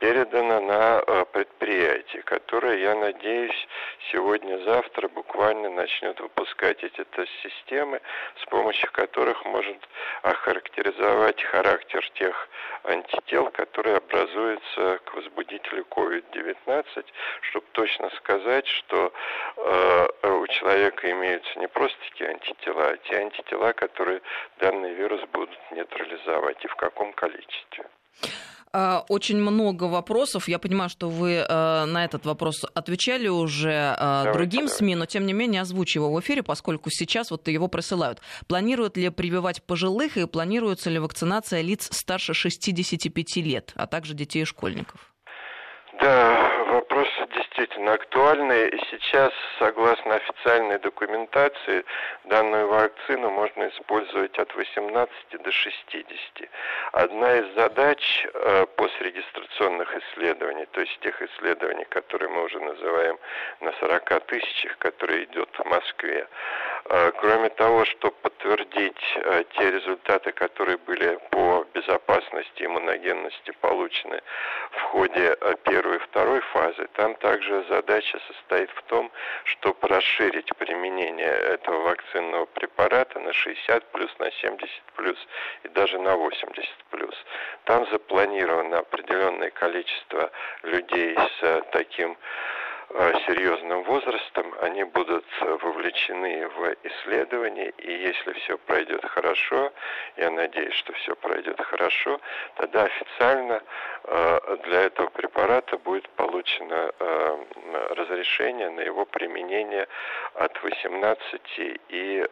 передано 0.00 0.60
на 0.60 1.02
э, 1.06 1.24
предприятие, 1.32 2.22
которое, 2.22 2.78
я 2.78 2.94
надеюсь, 2.94 3.68
сегодня-завтра 4.10 5.08
буквально 5.08 5.70
начнет 5.70 6.18
выпускать 6.20 6.82
эти 6.82 7.04
тест-системы, 7.04 8.00
с 8.42 8.44
помощью 8.46 8.90
которых 8.92 9.44
может 9.44 9.76
охарактеризовать 10.22 11.42
характер 11.42 12.08
тех 12.14 12.48
антител, 12.84 13.50
которые 13.50 13.98
образуются 13.98 14.98
к 15.04 15.14
возбудителю 15.14 15.86
COVID-19, 15.90 17.04
чтобы 17.42 17.66
точно 17.72 18.10
сказать, 18.16 18.66
что 18.66 19.12
э, 19.56 20.28
у 20.28 20.46
человека 20.48 21.10
имеются 21.10 21.58
не 21.58 21.68
просто 21.68 21.98
такие 22.10 22.30
антитела, 22.30 22.88
а 22.88 22.96
те 22.96 23.18
антитела, 23.18 23.72
которые 23.72 24.20
данный 24.58 24.94
вирус 24.94 25.20
будут 25.32 25.58
нейтрализовать 25.70 26.64
и 26.64 26.68
в 26.68 26.74
каком 26.76 27.12
количестве. 27.12 27.84
А, 28.74 29.04
очень 29.08 29.36
много 29.36 29.84
вопросов. 29.84 30.48
Я 30.48 30.58
понимаю, 30.58 30.88
что 30.88 31.10
вы 31.10 31.44
э, 31.46 31.84
на 31.84 32.04
этот 32.04 32.24
вопрос 32.24 32.64
отвечали 32.72 33.28
уже 33.28 33.70
э, 33.70 33.94
давайте, 33.98 34.32
другим 34.32 34.60
давайте. 34.62 34.76
СМИ, 34.76 34.94
но 34.94 35.06
тем 35.06 35.26
не 35.26 35.34
менее 35.34 35.60
озвучу 35.60 35.98
его 35.98 36.10
в 36.10 36.18
эфире, 36.20 36.42
поскольку 36.42 36.88
сейчас 36.90 37.30
вот 37.30 37.46
его 37.48 37.68
присылают. 37.68 38.20
Планируют 38.46 38.96
ли 38.96 39.10
прививать 39.10 39.62
пожилых 39.62 40.16
и 40.16 40.26
планируется 40.26 40.88
ли 40.88 40.98
вакцинация 40.98 41.60
лиц 41.60 41.88
старше 41.92 42.32
65 42.32 43.36
лет, 43.36 43.72
а 43.74 43.86
также 43.86 44.14
детей 44.14 44.42
и 44.42 44.46
школьников? 44.46 45.12
Да, 46.00 46.81
действительно 47.72 47.92
актуальный. 47.92 48.68
И 48.68 48.78
сейчас, 48.90 49.32
согласно 49.58 50.16
официальной 50.16 50.78
документации, 50.78 51.84
данную 52.24 52.68
вакцину 52.68 53.30
можно 53.30 53.68
использовать 53.68 54.38
от 54.38 54.54
18 54.54 55.42
до 55.42 55.50
60. 55.50 56.48
Одна 56.92 57.38
из 57.38 57.54
задач 57.54 58.26
э, 58.32 58.66
пострегистрационных 58.76 59.94
исследований, 59.96 60.66
то 60.72 60.80
есть 60.80 60.98
тех 61.00 61.20
исследований, 61.22 61.84
которые 61.88 62.28
мы 62.30 62.44
уже 62.44 62.60
называем 62.60 63.18
на 63.60 63.72
40 63.80 64.26
тысячах, 64.26 64.78
которые 64.78 65.24
идет 65.24 65.48
в 65.58 65.64
Москве, 65.64 66.26
э, 66.86 67.12
кроме 67.20 67.48
того, 67.50 67.84
чтобы 67.84 68.14
подтвердить 68.22 69.16
э, 69.16 69.44
те 69.56 69.70
результаты, 69.70 70.32
которые 70.32 70.78
были 70.78 71.18
по 71.30 71.61
безопасности 71.72 72.62
и 72.62 72.66
иммуногенности 72.66 73.52
получены 73.60 74.20
в 74.70 74.80
ходе 74.90 75.36
э, 75.40 75.54
первой 75.64 75.96
и 75.96 75.98
второй 76.00 76.40
фазы, 76.52 76.88
там 76.94 77.14
также 77.16 77.64
задача 77.68 78.18
состоит 78.28 78.70
в 78.70 78.82
том, 78.82 79.10
чтобы 79.44 79.88
расширить 79.88 80.48
применение 80.56 81.32
этого 81.32 81.80
вакцинного 81.80 82.46
препарата 82.46 83.18
на 83.20 83.32
60 83.32 83.92
плюс, 83.92 84.10
на 84.18 84.30
70 84.30 84.70
плюс 84.96 85.18
и 85.64 85.68
даже 85.68 85.98
на 85.98 86.16
80 86.16 86.70
плюс. 86.90 87.14
Там 87.64 87.86
запланировано 87.90 88.78
определенное 88.78 89.50
количество 89.50 90.30
людей 90.62 91.16
с 91.16 91.42
э, 91.42 91.62
таким 91.72 92.16
серьезным 93.26 93.82
возрастом, 93.84 94.54
они 94.60 94.84
будут 94.84 95.24
вовлечены 95.40 96.48
в 96.48 96.76
исследования, 96.82 97.72
и 97.78 97.90
если 97.90 98.32
все 98.32 98.58
пройдет 98.58 99.04
хорошо, 99.04 99.72
я 100.16 100.30
надеюсь, 100.30 100.74
что 100.74 100.92
все 100.94 101.14
пройдет 101.16 101.60
хорошо, 101.60 102.20
тогда 102.56 102.84
официально 102.84 103.62
э, 104.04 104.56
для 104.64 104.82
этого 104.82 105.08
препарата 105.08 105.78
будет 105.78 106.08
получено 106.10 106.92
э, 106.98 107.44
разрешение 107.90 108.70
на 108.70 108.80
его 108.80 109.04
применение 109.06 109.88
от 110.34 110.62
18 110.62 111.40
и 111.88 112.26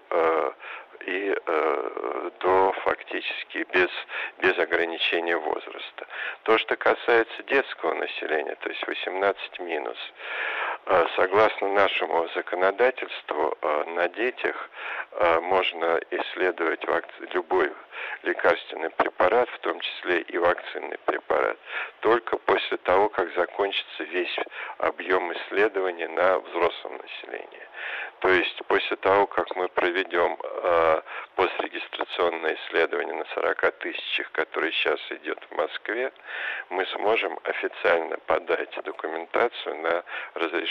и 1.06 1.34
э, 1.34 2.30
до 2.40 2.72
фактически 2.84 3.66
без, 3.72 3.90
без 4.38 4.58
ограничения 4.58 5.36
возраста. 5.36 6.06
То, 6.42 6.58
что 6.58 6.76
касается 6.76 7.42
детского 7.44 7.94
населения, 7.94 8.56
то 8.60 8.68
есть 8.68 8.86
18 8.86 9.60
минус, 9.60 9.98
согласно 11.16 11.69
нашему 11.69 12.29
законодательству, 12.35 13.57
э, 13.61 13.85
на 13.95 14.09
детях 14.09 14.71
э, 15.12 15.40
можно 15.40 16.01
исследовать 16.11 16.81
любой 17.35 17.73
лекарственный 18.23 18.90
препарат, 18.90 19.49
в 19.51 19.59
том 19.61 19.79
числе 19.81 20.23
и 20.23 20.38
вакцинный 20.38 20.99
препарат, 21.05 21.59
только 22.01 22.38
после 22.38 22.77
того, 22.79 23.09
как 23.09 23.33
закончится 23.35 24.05
весь 24.05 24.37
объем 24.79 25.33
исследований 25.33 26.07
на 26.07 26.38
взрослом 26.38 26.99
населении. 26.99 27.69
То 28.21 28.29
есть 28.29 28.62
после 28.66 28.97
того, 28.97 29.27
как 29.27 29.55
мы 29.57 29.69
проведем 29.69 30.37
э, 30.43 31.03
пострегистрационное 31.37 32.57
исследование 32.57 33.14
на 33.14 33.25
40 33.35 33.73
тысячах, 33.79 34.31
которое 34.33 34.73
сейчас 34.73 35.01
идет 35.11 35.38
в 35.51 35.57
Москве, 35.57 36.12
мы 36.69 36.85
сможем 36.87 37.38
официально 37.45 38.19
подать 38.27 38.79
документацию 38.85 39.77
на 39.77 40.05
разрешение 40.35 40.69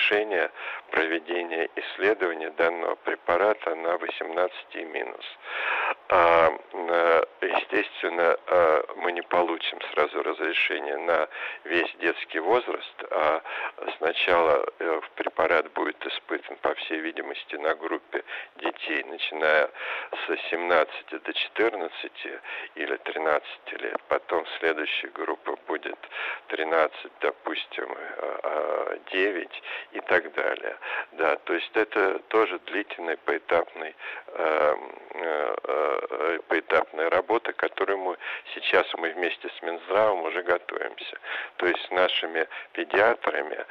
проведения 0.92 1.70
исследования 1.76 2.50
данного 2.52 2.96
препарата 2.96 3.76
на 3.76 3.98
18 3.98 4.76
минус. 4.94 5.26
А, 6.12 6.52
э, 6.74 7.24
естественно, 7.42 8.36
э, 8.48 8.84
мы 8.96 9.12
не 9.12 9.22
получим 9.22 9.80
сразу 9.94 10.24
разрешение 10.24 10.98
на 10.98 11.28
весь 11.66 11.94
детский 12.00 12.40
возраст, 12.40 13.04
а 13.12 13.44
сначала 14.00 14.66
э, 14.80 15.02
препарат 15.14 15.72
будет 15.74 16.04
испытан, 16.04 16.58
по 16.64 16.74
всей 16.74 17.00
видимости, 17.02 17.56
на 17.58 17.76
группе 17.76 18.24
детей, 18.56 19.04
начиная 19.04 19.70
с 20.28 20.50
17 20.50 21.22
до 21.24 21.32
14 21.32 22.12
или 22.74 22.98
13 22.98 23.44
лет. 23.80 24.02
Потом 24.08 24.48
следующая 24.60 25.10
группа 25.10 25.58
будет 25.68 26.00
13, 26.48 27.12
допустим, 27.22 27.96
9 29.12 29.64
и 29.92 30.00
так 30.02 30.34
далее. 30.34 30.76
Да, 31.12 31.36
то 31.36 31.54
есть 31.54 31.72
это 31.76 32.18
тоже 32.30 32.58
длительный 32.66 33.18
поэтапный 33.18 33.96
поэтапная 36.48 37.10
работа, 37.10 37.54
которую 37.54 37.98
мы 38.00 38.18
сейчас 38.54 38.86
мы 38.98 39.12
вместе 39.12 39.50
с 39.50 39.62
Минздравом 39.62 40.24
уже 40.24 40.44
готовимся. 40.44 41.20
То 41.58 41.66
есть 41.66 41.86
с 41.86 41.92
нашими 41.92 42.48
педиатрами 42.74 43.66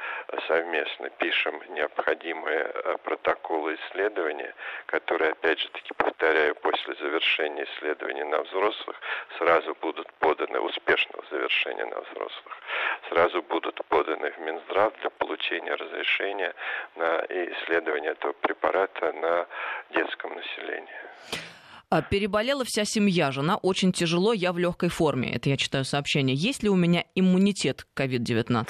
совместно 0.47 1.09
пишем 1.09 1.61
необходимые 1.69 2.71
э, 2.73 2.97
протоколы 3.03 3.75
исследования, 3.75 4.53
которые, 4.85 5.31
опять 5.31 5.59
же 5.59 5.69
таки, 5.69 5.93
повторяю, 5.95 6.55
после 6.55 6.95
завершения 6.95 7.63
исследований 7.63 8.23
на 8.23 8.41
взрослых 8.43 8.99
сразу 9.37 9.75
будут 9.81 10.11
поданы, 10.19 10.59
успешного 10.59 11.23
завершения 11.29 11.85
на 11.85 12.01
взрослых, 12.01 12.57
сразу 13.09 13.41
будут 13.43 13.83
поданы 13.85 14.31
в 14.31 14.39
Минздрав 14.39 14.93
для 15.01 15.09
получения 15.09 15.75
разрешения 15.75 16.53
на 16.95 17.25
исследование 17.29 18.11
этого 18.11 18.33
препарата 18.33 19.13
на 19.13 19.47
детском 19.91 20.35
населении. 20.35 21.58
А, 21.91 22.03
переболела 22.03 22.63
вся 22.65 22.85
семья, 22.85 23.31
жена 23.31 23.57
очень 23.57 23.91
тяжело, 23.91 24.31
я 24.31 24.53
в 24.53 24.59
легкой 24.59 24.89
форме. 24.89 25.33
Это 25.33 25.49
я 25.49 25.57
читаю 25.57 25.85
сообщение. 25.85 26.35
Есть 26.35 26.61
ли 26.61 26.69
у 26.69 26.75
меня 26.75 27.03
иммунитет 27.15 27.87
к 27.95 27.99
COVID-19? 27.99 28.67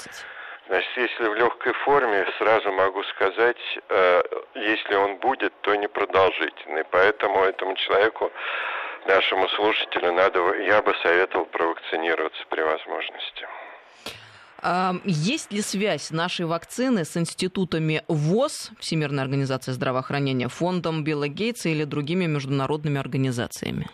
Значит, 0.68 0.90
если 0.96 1.28
в 1.28 1.34
легкой 1.34 1.74
форме, 1.84 2.26
сразу 2.38 2.72
могу 2.72 3.02
сказать, 3.04 3.58
э, 3.90 4.22
если 4.54 4.94
он 4.94 5.18
будет, 5.18 5.52
то 5.60 5.74
непродолжительный. 5.74 6.84
Поэтому 6.90 7.40
этому 7.40 7.76
человеку, 7.76 8.30
нашему 9.06 9.48
слушателю, 9.48 10.12
надо, 10.12 10.54
я 10.60 10.80
бы 10.80 10.94
советовал 11.02 11.44
провакцинироваться 11.44 12.42
при 12.48 12.62
возможности. 12.62 13.46
Есть 15.04 15.52
ли 15.52 15.62
связь 15.62 16.10
нашей 16.10 16.46
вакцины 16.46 17.04
с 17.04 17.16
институтами 17.16 18.02
ВОЗ, 18.08 18.70
Всемирной 18.78 19.22
организации 19.22 19.72
здравоохранения, 19.72 20.48
фондом 20.48 21.02
Билла 21.02 21.28
Гейтса 21.28 21.70
или 21.70 21.84
другими 21.84 22.26
международными 22.26 23.00
организациями? 23.00 23.88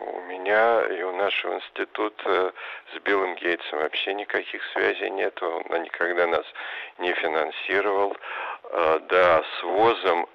У 0.00 0.20
меня 0.30 0.86
и 0.86 1.02
у 1.02 1.12
нашего 1.16 1.56
института 1.56 2.52
с 2.94 3.00
Биллом 3.04 3.34
Гейтсом 3.36 3.80
вообще 3.80 4.14
никаких 4.14 4.62
связей 4.72 5.10
нет. 5.10 5.40
Он 5.42 5.82
никогда 5.82 6.26
нас 6.26 6.44
не 6.98 7.12
финансировал. 7.14 8.16
А, 8.70 9.00
да, 9.08 9.42
с 9.42 9.62
ВОЗом 9.64 10.26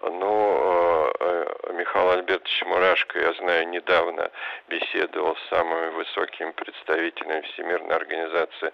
а, 0.00 0.10
ну, 0.10 1.10
э, 1.20 1.72
Михаил 1.72 2.10
Альбертович 2.10 2.64
Мурашко, 2.66 3.18
я 3.18 3.32
знаю, 3.34 3.68
недавно 3.68 4.30
беседовал 4.68 5.36
с 5.36 5.48
самыми 5.48 5.90
высокими 5.90 6.50
представителями 6.52 7.42
Всемирной 7.42 7.96
организации 7.96 8.72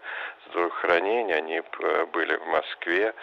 здравоохранения. 0.49 1.35
Они 1.35 1.57
э, 1.61 2.07
были 2.07 2.37
в 2.37 2.47
Москве, 2.47 3.15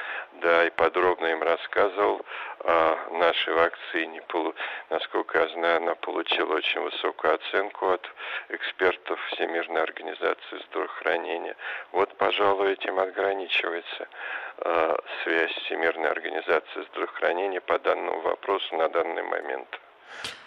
да, 0.42 0.66
и 0.66 0.70
подробно 0.72 1.28
им 1.28 1.42
рассказывал 1.44 2.26
о 2.64 2.98
нашей 3.12 3.54
вакцине. 3.54 4.22
Насколько 4.90 5.40
я 5.40 5.48
знаю, 5.50 5.78
она 5.78 5.96
получила 5.96 6.56
очень 6.56 6.82
высокую 6.82 7.36
оценку 7.36 7.90
от 7.90 8.10
экспертов 8.50 9.20
Всемирной 9.32 9.82
организации 9.82 10.62
здравоохранения. 10.70 11.56
Вот, 11.92 12.16
пожалуй, 12.18 12.74
этим 12.74 13.00
ограничивается 13.00 14.04
э, 14.04 14.08
связь 15.24 15.52
Всемирной 15.66 16.10
организации 16.10 16.86
здравоохранения 16.92 17.62
по 17.62 17.80
данному 17.80 18.22
вопросу 18.22 18.76
на 18.76 18.90
данный 18.90 19.24
момент. 19.24 19.68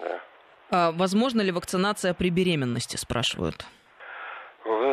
Да. 0.01 0.21
А 0.71 0.93
возможно 0.93 1.41
ли 1.41 1.53
вакцинация 1.53 2.15
при 2.15 2.31
беременности, 2.31 2.97
спрашивают? 2.97 3.65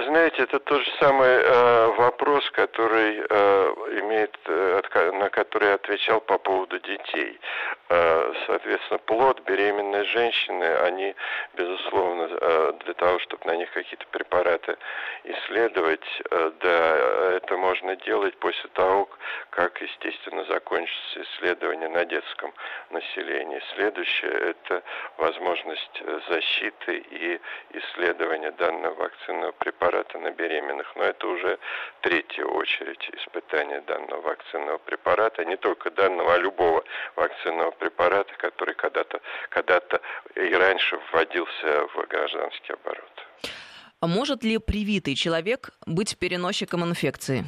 Знаете, 0.08 0.44
это 0.44 0.60
тот 0.60 0.82
же 0.82 0.92
самый 1.00 1.28
э, 1.28 1.88
вопрос, 1.98 2.50
который 2.52 3.20
э, 3.30 3.74
имеет, 4.02 4.38
э, 4.46 5.12
на 5.14 5.30
который 5.30 5.68
я 5.70 5.74
отвечал 5.76 6.22
по 6.22 6.38
поводу 6.38 6.80
детей. 6.80 7.40
Э, 7.90 8.34
соответственно, 8.46 9.00
плод 9.00 9.42
беременной 9.42 10.06
женщины, 10.06 10.64
они, 10.64 11.16
безусловно, 11.56 12.30
э, 12.30 12.74
для 12.86 12.94
того, 12.94 13.20
чтобы 13.20 13.46
на 13.46 13.56
них 13.56 13.72
какие-то 13.72 14.06
препараты 14.12 14.78
исследовать, 15.24 16.08
э, 16.32 16.52
да, 16.62 16.98
это 17.36 17.58
можно 17.58 17.96
делать 17.98 18.38
после 18.38 18.70
того, 18.74 19.10
как, 19.50 19.82
естественно, 19.82 20.44
закончится 20.46 21.22
исследование 21.24 21.90
на 21.90 22.06
детском 22.06 22.54
населении. 22.92 23.62
Следующее– 23.76 24.32
это 24.32 24.84
возможность 25.18 26.02
защиты 26.30 26.98
и 26.98 27.40
исследования 27.72 28.52
данного 28.52 28.96
вакцинного 28.96 29.52
препарата 29.54 29.97
на 30.20 30.32
беременных. 30.32 30.96
Но 30.96 31.04
это 31.04 31.28
уже 31.28 31.58
третья 32.02 32.46
очередь 32.46 33.10
испытания 33.14 33.82
данного 33.82 34.22
вакцинного 34.22 34.78
препарата, 34.80 35.46
не 35.46 35.58
только 35.58 35.92
данного, 35.92 36.34
а 36.34 36.38
любого 36.38 36.84
вакцинного 37.16 37.72
препарата, 37.72 38.34
который 38.38 38.76
когда-то 38.76 39.22
когда 39.50 39.82
и 40.36 40.54
раньше 40.54 41.00
вводился 41.12 41.88
в 41.94 42.08
гражданский 42.08 42.74
оборот. 42.74 43.28
А 44.00 44.08
может 44.08 44.44
ли 44.44 44.58
привитый 44.58 45.16
человек 45.16 45.72
быть 45.86 46.18
переносчиком 46.18 46.84
инфекции? 46.84 47.46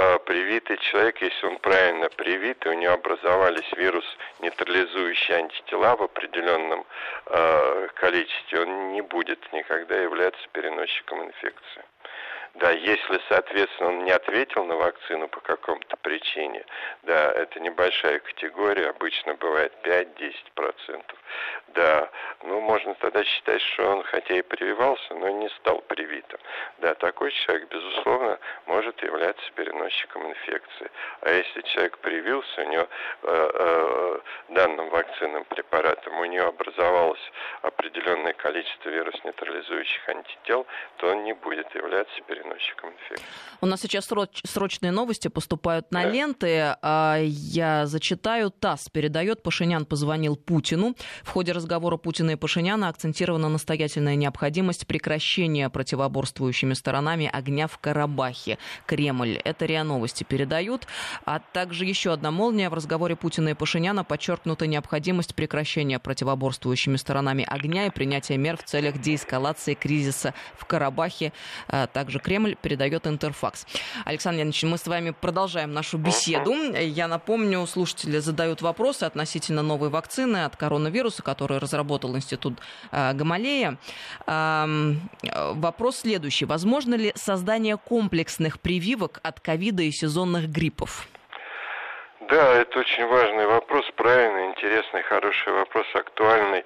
А 0.00 0.20
привитый 0.20 0.76
человек, 0.76 1.20
если 1.20 1.46
он 1.46 1.58
правильно 1.58 2.08
привит, 2.08 2.64
и 2.64 2.68
у 2.68 2.72
него 2.72 2.92
образовались 2.92 3.68
вирус, 3.76 4.04
нейтрализующие 4.38 5.38
антитела 5.38 5.96
в 5.96 6.02
определенном 6.04 6.86
э, 7.26 7.88
количестве, 7.94 8.60
он 8.60 8.92
не 8.92 9.02
будет 9.02 9.40
никогда 9.52 9.96
являться 9.96 10.40
переносчиком 10.52 11.24
инфекции. 11.24 11.82
Да, 12.58 12.72
если, 12.72 13.20
соответственно, 13.28 13.90
он 13.90 14.04
не 14.04 14.10
ответил 14.10 14.64
на 14.64 14.74
вакцину 14.74 15.28
по 15.28 15.38
какому-то 15.40 15.96
причине, 15.98 16.64
да, 17.04 17.30
это 17.30 17.60
небольшая 17.60 18.18
категория, 18.18 18.88
обычно 18.88 19.34
бывает 19.34 19.72
5-10%. 19.84 21.04
Да, 21.68 22.10
ну, 22.42 22.60
можно 22.60 22.94
тогда 22.94 23.22
считать, 23.22 23.62
что 23.62 23.88
он 23.88 24.02
хотя 24.02 24.34
и 24.34 24.42
прививался, 24.42 25.14
но 25.14 25.28
не 25.28 25.48
стал 25.50 25.82
привитым. 25.82 26.40
Да, 26.78 26.94
такой 26.94 27.30
человек, 27.30 27.68
безусловно, 27.68 28.40
может 28.66 29.00
являться 29.04 29.52
переносчиком 29.54 30.28
инфекции. 30.28 30.90
А 31.20 31.30
если 31.30 31.60
человек 31.60 31.98
привился, 31.98 32.62
у 32.62 32.70
него 32.70 32.88
э, 33.22 33.50
э, 33.54 34.20
данным 34.48 34.88
вакцинным 34.88 35.44
препаратом, 35.44 36.18
у 36.18 36.24
него 36.24 36.48
образовалось 36.48 37.32
определенное 37.62 38.32
количество 38.32 38.88
вирус-нейтрализующих 38.88 40.08
антител, 40.08 40.66
то 40.96 41.10
он 41.10 41.22
не 41.22 41.34
будет 41.34 41.72
являться 41.76 42.20
переносчиком 42.22 42.47
переносчиком 42.48 42.90
инфекции. 42.90 43.26
У 43.60 43.66
нас 43.66 43.80
сейчас 43.80 44.08
срочные 44.44 44.92
новости 44.92 45.28
поступают 45.28 45.90
на 45.90 46.04
да. 46.04 46.10
ленты. 46.10 46.76
А, 46.80 47.18
я 47.20 47.86
зачитаю. 47.86 48.50
ТАСС 48.50 48.88
передает, 48.88 49.42
Пашинян 49.42 49.84
позвонил 49.84 50.36
Путину. 50.36 50.94
В 51.22 51.30
ходе 51.30 51.52
разговора 51.52 51.96
Путина 51.96 52.32
и 52.32 52.36
Пашиняна 52.36 52.88
акцентирована 52.88 53.48
настоятельная 53.48 54.14
необходимость 54.14 54.86
прекращения 54.86 55.68
противоборствующими 55.70 56.74
сторонами 56.74 57.28
огня 57.32 57.66
в 57.66 57.78
Карабахе. 57.78 58.58
Кремль. 58.86 59.40
Это 59.44 59.66
РИА 59.66 59.82
Новости 59.82 60.22
передают. 60.22 60.86
А 61.24 61.40
также 61.40 61.84
еще 61.84 62.12
одна 62.12 62.30
молния. 62.30 62.70
В 62.70 62.74
разговоре 62.74 63.16
Путина 63.16 63.50
и 63.50 63.54
Пашиняна 63.54 64.04
подчеркнута 64.04 64.66
необходимость 64.66 65.34
прекращения 65.34 65.98
противоборствующими 65.98 66.96
сторонами 66.96 67.44
огня 67.44 67.86
и 67.86 67.90
принятия 67.90 68.36
мер 68.36 68.56
в 68.56 68.62
целях 68.62 68.98
деэскалации 68.98 69.74
кризиса 69.74 70.32
в 70.56 70.64
Карабахе. 70.64 71.32
А, 71.66 71.88
также 71.88 72.20
Кремль 72.20 72.37
Кремль, 72.38 72.54
передает 72.54 73.06
Интерфакс. 73.06 73.66
Александр 74.04 74.40
Янович, 74.40 74.62
мы 74.62 74.78
с 74.78 74.86
вами 74.86 75.10
продолжаем 75.10 75.72
нашу 75.72 75.98
беседу. 75.98 76.54
Я 76.72 77.08
напомню, 77.08 77.66
слушатели 77.66 78.18
задают 78.18 78.62
вопросы 78.62 79.02
относительно 79.02 79.62
новой 79.62 79.88
вакцины 79.88 80.44
от 80.44 80.54
коронавируса, 80.54 81.24
которую 81.24 81.58
разработал 81.58 82.16
Институт 82.16 82.54
э, 82.92 83.12
Гамалея. 83.12 83.76
Э, 84.28 84.66
вопрос 85.54 85.98
следующий. 85.98 86.44
Возможно 86.44 86.94
ли 86.94 87.12
создание 87.16 87.76
комплексных 87.76 88.60
прививок 88.60 89.18
от 89.24 89.40
ковида 89.40 89.82
и 89.82 89.90
сезонных 89.90 90.48
гриппов? 90.48 91.08
Да, 92.30 92.54
это 92.54 92.78
очень 92.78 93.06
важный 93.06 93.46
вопрос, 93.46 93.84
правильный, 93.96 94.50
интересный, 94.50 95.02
хороший 95.02 95.52
вопрос, 95.52 95.86
актуальный. 95.94 96.62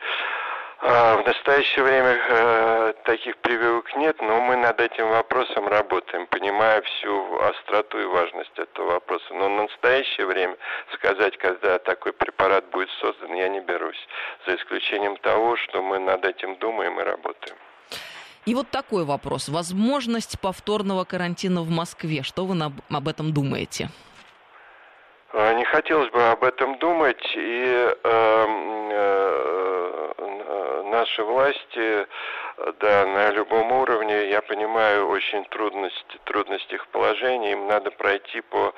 А, 0.84 1.16
в 1.16 1.24
настоящее 1.24 1.84
время 1.84 2.18
э, 2.28 2.94
таких 3.04 3.36
прививок 3.36 3.94
нет, 3.94 4.20
но 4.20 4.40
мы 4.40 4.56
над 4.56 4.80
этим 4.80 5.10
вопросом 5.10 5.68
работаем, 5.68 6.26
понимая 6.26 6.82
всю 6.82 7.38
остроту 7.38 8.00
и 8.00 8.04
важность 8.04 8.58
этого 8.58 8.94
вопроса. 8.94 9.32
Но 9.32 9.48
в 9.48 9.62
настоящее 9.62 10.26
время 10.26 10.56
сказать, 10.94 11.38
когда 11.38 11.78
такой 11.78 12.12
препарат 12.12 12.68
будет 12.70 12.90
создан, 13.00 13.32
я 13.34 13.48
не 13.48 13.60
берусь, 13.60 14.08
за 14.44 14.56
исключением 14.56 15.16
того, 15.18 15.56
что 15.56 15.82
мы 15.82 16.00
над 16.00 16.24
этим 16.24 16.56
думаем 16.56 16.98
и 16.98 17.04
работаем. 17.04 17.56
И 18.44 18.52
вот 18.56 18.68
такой 18.70 19.04
вопрос. 19.04 19.48
Возможность 19.48 20.40
повторного 20.40 21.04
карантина 21.04 21.62
в 21.62 21.70
Москве. 21.70 22.24
Что 22.24 22.44
вы 22.44 22.56
об 22.90 23.06
этом 23.06 23.32
думаете? 23.32 23.88
А, 25.32 25.54
не 25.54 25.64
хотелось 25.64 26.10
бы 26.10 26.22
об 26.24 26.42
этом 26.42 26.76
думать, 26.78 27.22
и 27.36 27.94
э, 28.02 29.61
наши 30.92 31.24
власти, 31.24 32.06
да, 32.80 33.06
на 33.06 33.30
любом 33.30 33.72
уровне, 33.72 34.28
я 34.28 34.42
понимаю 34.42 35.08
очень 35.08 35.44
трудности, 35.46 36.20
трудности 36.24 36.74
их 36.74 36.86
положения, 36.88 37.52
им 37.52 37.66
надо 37.66 37.90
пройти 37.90 38.42
по 38.42 38.74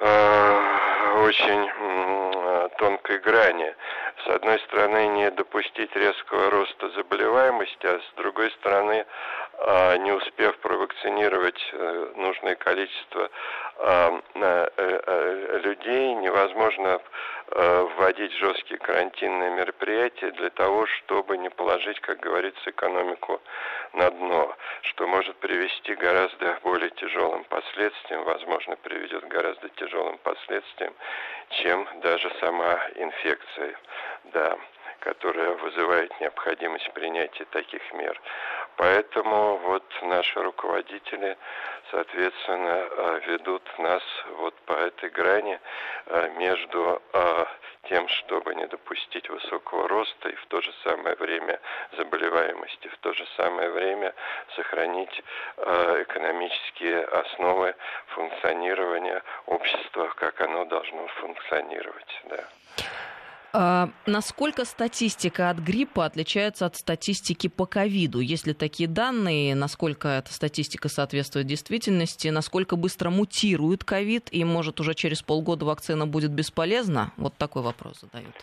э, 0.00 0.78
очень 1.24 1.68
э, 1.68 2.68
тонкой 2.78 3.18
грани. 3.18 3.74
С 4.24 4.28
одной 4.28 4.58
стороны, 4.60 5.08
не 5.08 5.30
допустить 5.30 5.94
резкого 5.94 6.50
роста 6.50 6.88
заболеваемости, 6.90 7.86
а 7.86 8.00
с 8.00 8.16
другой 8.16 8.50
стороны, 8.52 9.04
не 9.98 10.12
успев 10.12 10.56
провакцинировать 10.58 11.60
э, 11.72 12.12
нужное 12.16 12.54
количество 12.54 13.28
э, 13.78 14.20
э, 14.34 14.68
э, 14.76 15.60
людей, 15.62 16.14
невозможно 16.14 17.00
вводить 17.50 18.32
жесткие 18.34 18.78
карантинные 18.78 19.50
мероприятия 19.50 20.30
для 20.32 20.50
того, 20.50 20.84
чтобы 20.84 21.38
не 21.38 21.48
положить, 21.48 21.98
как 22.00 22.20
говорится, 22.20 22.68
экономику 22.68 23.40
на 23.94 24.10
дно, 24.10 24.54
что 24.82 25.06
может 25.06 25.34
привести 25.36 25.94
к 25.94 25.98
гораздо 25.98 26.58
более 26.62 26.90
тяжелым 26.90 27.44
последствиям, 27.44 28.24
возможно, 28.24 28.76
приведет 28.76 29.24
к 29.24 29.28
гораздо 29.28 29.70
тяжелым 29.70 30.18
последствиям, 30.18 30.92
чем 31.62 31.88
даже 32.02 32.30
сама 32.38 32.78
инфекция. 32.96 33.74
Да 34.24 34.58
которая 35.00 35.52
вызывает 35.54 36.20
необходимость 36.20 36.90
принятия 36.92 37.44
таких 37.46 37.80
мер. 37.92 38.20
Поэтому 38.78 39.56
вот 39.56 39.82
наши 40.02 40.40
руководители, 40.40 41.36
соответственно, 41.90 42.86
э, 42.88 43.20
ведут 43.26 43.62
нас 43.78 44.02
вот 44.36 44.54
по 44.66 44.72
этой 44.72 45.10
грани 45.10 45.58
э, 46.06 46.30
между 46.36 47.02
э, 47.12 47.44
тем, 47.88 48.06
чтобы 48.06 48.54
не 48.54 48.68
допустить 48.68 49.28
высокого 49.30 49.88
роста 49.88 50.28
и 50.28 50.36
в 50.36 50.46
то 50.46 50.60
же 50.60 50.72
самое 50.84 51.16
время 51.16 51.58
заболеваемости, 51.96 52.86
в 52.86 52.98
то 52.98 53.12
же 53.14 53.26
самое 53.36 53.68
время 53.70 54.14
сохранить 54.54 55.24
экономические 55.56 57.02
основы 57.04 57.74
функционирования 58.08 59.24
общества, 59.46 60.12
как 60.14 60.40
оно 60.40 60.66
должно 60.66 61.08
функционировать. 61.08 62.22
Да. 62.26 62.44
А, 63.52 63.88
насколько 64.06 64.64
статистика 64.64 65.48
от 65.48 65.58
гриппа 65.58 66.04
отличается 66.04 66.66
от 66.66 66.76
статистики 66.76 67.48
по 67.48 67.66
ковиду? 67.66 68.20
Есть 68.20 68.46
ли 68.46 68.52
такие 68.52 68.88
данные? 68.88 69.54
Насколько 69.54 70.08
эта 70.08 70.32
статистика 70.32 70.88
соответствует 70.88 71.46
действительности? 71.46 72.28
Насколько 72.28 72.76
быстро 72.76 73.10
мутирует 73.10 73.84
ковид? 73.84 74.28
И, 74.30 74.44
может, 74.44 74.80
уже 74.80 74.94
через 74.94 75.22
полгода 75.22 75.64
вакцина 75.64 76.06
будет 76.06 76.30
бесполезна? 76.30 77.12
Вот 77.16 77.36
такой 77.36 77.62
вопрос 77.62 78.00
задают. 78.00 78.34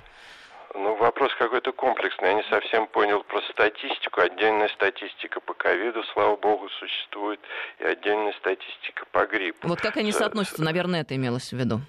Ну, 0.73 0.95
вопрос 0.97 1.31
какой-то 1.37 1.71
комплексный. 1.71 2.29
Я 2.29 2.33
не 2.33 2.43
совсем 2.49 2.87
понял 2.87 3.23
про 3.23 3.41
статистику. 3.53 4.21
Отдельная 4.21 4.67
статистика 4.69 5.39
по 5.39 5.53
ковиду, 5.53 6.03
слава 6.13 6.35
богу, 6.35 6.67
существует, 6.79 7.39
и 7.79 7.85
отдельная 7.85 8.33
статистика 8.33 9.05
по 9.11 9.25
гриппу. 9.25 9.67
Вот 9.67 9.79
как 9.79 9.97
они 9.97 10.11
соотносятся? 10.11 10.63
Наверное, 10.63 11.01
это 11.01 11.15
имелось 11.15 11.53
в 11.53 11.57
виду. 11.57 11.79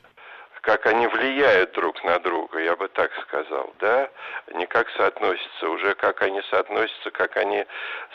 Как 0.67 0.85
они 0.87 1.07
влияют 1.07 1.71
друг 1.75 2.03
на 2.03 2.19
друга, 2.19 2.59
я 2.59 2.75
бы 2.75 2.89
так 2.89 3.13
сказал, 3.23 3.73
да, 3.79 4.11
не 4.53 4.67
как 4.67 4.91
соотносятся, 4.97 5.69
уже 5.69 5.95
как 5.95 6.23
они 6.23 6.43
соотносятся, 6.51 7.13
как 7.13 7.37
они, 7.37 7.65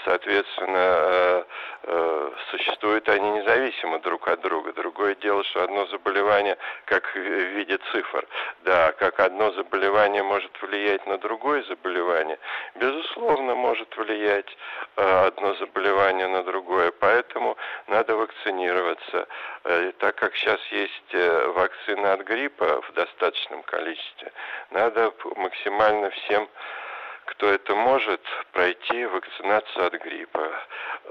соответственно, 0.04 0.78
э, 0.78 1.44
э, 1.84 2.32
существуют 2.50 3.08
они 3.08 3.32
независимо 3.32 4.00
друг 4.00 4.28
от 4.28 4.42
друга. 4.42 4.74
Другое 4.74 5.16
дело, 5.16 5.46
что 5.46 5.64
одно 5.64 5.86
заболевание, 5.86 6.58
как 6.84 7.16
в 7.16 7.18
виде 7.18 7.80
цифр, 7.94 8.28
да, 8.66 8.92
как 9.00 9.22
одно 9.22 9.52
заболевание 9.54 10.22
может 10.22 10.52
влиять 10.62 11.08
на 11.08 11.18
другое 11.20 11.64
заболевание, 11.64 12.38
безусловно, 12.76 13.56
может 13.56 13.96
влиять 13.96 14.58
э, 14.98 15.26
одно 15.28 15.56
заболевание 15.56 16.28
на 16.28 16.44
другое, 16.44 16.92
поэтому 16.92 17.56
надо 17.88 18.18
вакцинироваться. 18.18 19.26
Так 20.00 20.16
как 20.16 20.36
сейчас 20.36 20.60
есть 20.72 21.14
вакцина 21.56 22.14
от 22.14 22.22
гриппа 22.22 22.41
в 22.50 22.94
достаточном 22.94 23.64
количестве, 23.64 24.32
надо 24.72 25.14
максимально 25.36 26.10
всем 26.12 26.50
кто 27.32 27.48
это 27.48 27.76
может, 27.76 28.22
пройти 28.52 29.06
вакцинацию 29.06 29.88
от 29.88 29.94
гриппа. 29.94 30.48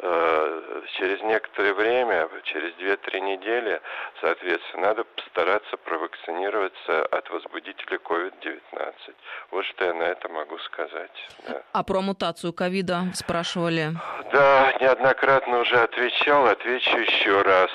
Э, 0.02 0.82
через 0.98 1.22
некоторое 1.22 1.74
время, 1.74 2.28
через 2.44 2.74
2-3 2.74 3.20
недели, 3.20 3.80
соответственно, 4.20 4.88
надо 4.88 5.04
постараться 5.04 5.76
провакцинироваться 5.78 7.06
от 7.06 7.28
возбудителя 7.30 7.98
COVID-19. 7.98 8.94
Вот 9.50 9.64
что 9.66 9.84
я 9.84 9.94
на 9.94 10.04
это 10.04 10.28
могу 10.28 10.58
сказать. 10.58 11.28
Да. 11.48 11.62
А 11.72 11.82
про 11.82 12.00
мутацию 12.00 12.52
ковида 12.52 13.04
спрашивали? 13.14 13.90
Да, 14.32 14.72
неоднократно 14.80 15.60
уже 15.60 15.76
отвечал, 15.76 16.46
отвечу 16.46 16.98
еще 16.98 17.42
раз. 17.42 17.70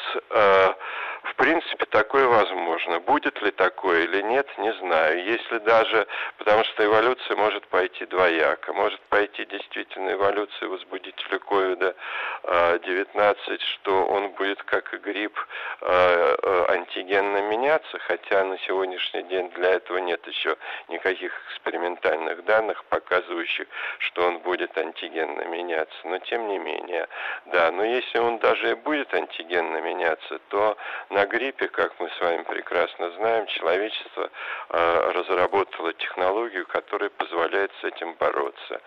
В 1.25 1.35
принципе, 1.37 1.85
такое 1.87 2.27
возможно. 2.27 2.99
Будет 2.99 3.41
ли 3.41 3.49
такое 3.51 4.03
или 4.03 4.21
нет, 4.21 4.47
не 4.59 4.71
знаю. 4.73 5.23
Если 5.23 5.57
даже, 5.59 6.05
потому 6.37 6.63
что 6.65 6.85
эволюция 6.85 7.35
может 7.35 7.65
пойти 7.67 8.05
двояко. 8.05 8.73
Может 8.73 8.99
пойти 9.09 9.45
действительно 9.45 10.11
эволюция 10.11 10.69
возбудителя 10.69 11.39
COVID-19, 11.39 13.59
что 13.73 14.05
он 14.05 14.29
будет, 14.31 14.61
как 14.63 14.93
и 14.93 14.97
грипп, 14.97 15.37
а, 15.81 16.35
а, 16.43 16.73
антигенно 16.73 17.41
меняться, 17.41 17.97
хотя 17.99 18.43
на 18.43 18.59
сегодняшний 18.59 19.23
день 19.23 19.49
для 19.51 19.71
этого 19.71 19.97
нет 19.97 20.25
еще 20.27 20.55
никаких 20.89 21.33
экспериментальных 21.49 22.45
данных, 22.45 22.83
показывающих, 22.85 23.67
что 23.97 24.27
он 24.27 24.39
будет 24.39 24.77
антигенно 24.77 25.41
меняться. 25.45 25.97
Но 26.03 26.19
тем 26.19 26.47
не 26.49 26.59
менее, 26.59 27.07
да, 27.47 27.71
но 27.71 27.83
если 27.83 28.19
он 28.19 28.37
даже 28.37 28.71
и 28.71 28.75
будет 28.75 29.13
антигенно 29.13 29.81
меняться, 29.81 30.39
то 30.49 30.77
на 31.15 31.25
гриппе, 31.25 31.69
как 31.69 31.97
мы 31.99 32.09
с 32.09 32.19
вами 32.19 32.43
прекрасно 32.43 33.09
знаем, 33.11 33.47
человечество 33.47 34.29
э, 34.69 35.11
разработало 35.13 35.93
технологию, 35.93 36.67
которая 36.67 37.09
позволяет 37.09 37.71
с 37.79 37.85
этим 37.85 38.15
бороться 38.15 38.81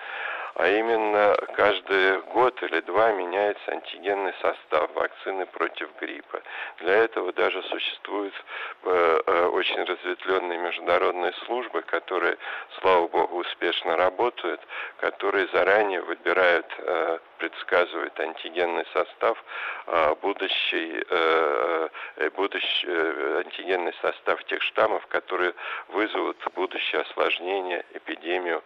а 0.58 0.66
именно 0.68 1.36
каждый 1.54 2.20
год 2.32 2.60
или 2.64 2.80
два 2.80 3.12
меняется 3.12 3.70
антигенный 3.70 4.34
состав 4.42 4.92
вакцины 4.92 5.46
против 5.46 5.88
гриппа. 6.00 6.42
Для 6.80 6.94
этого 6.96 7.32
даже 7.32 7.62
существуют 7.62 8.34
э, 8.82 9.20
э, 9.24 9.46
очень 9.46 9.84
разветвленные 9.84 10.58
международные 10.58 11.32
службы, 11.46 11.82
которые, 11.82 12.38
слава 12.80 13.06
богу, 13.06 13.36
успешно 13.36 13.96
работают, 13.96 14.60
которые 14.96 15.46
заранее 15.52 16.02
выбирают, 16.02 16.66
э, 16.78 17.18
предсказывают 17.38 18.18
антигенный 18.20 18.84
состав 18.92 19.42
э, 19.86 20.14
будущий, 20.22 21.04
э, 21.08 21.88
э 22.16 22.30
будущий 22.30 22.86
э, 22.86 23.42
антигенный 23.44 23.94
состав 24.00 24.42
тех 24.44 24.62
штаммов, 24.62 25.06
которые 25.06 25.54
вызовут 25.88 26.36
будущее 26.54 27.02
осложнение, 27.02 27.84
эпидемию 27.94 28.62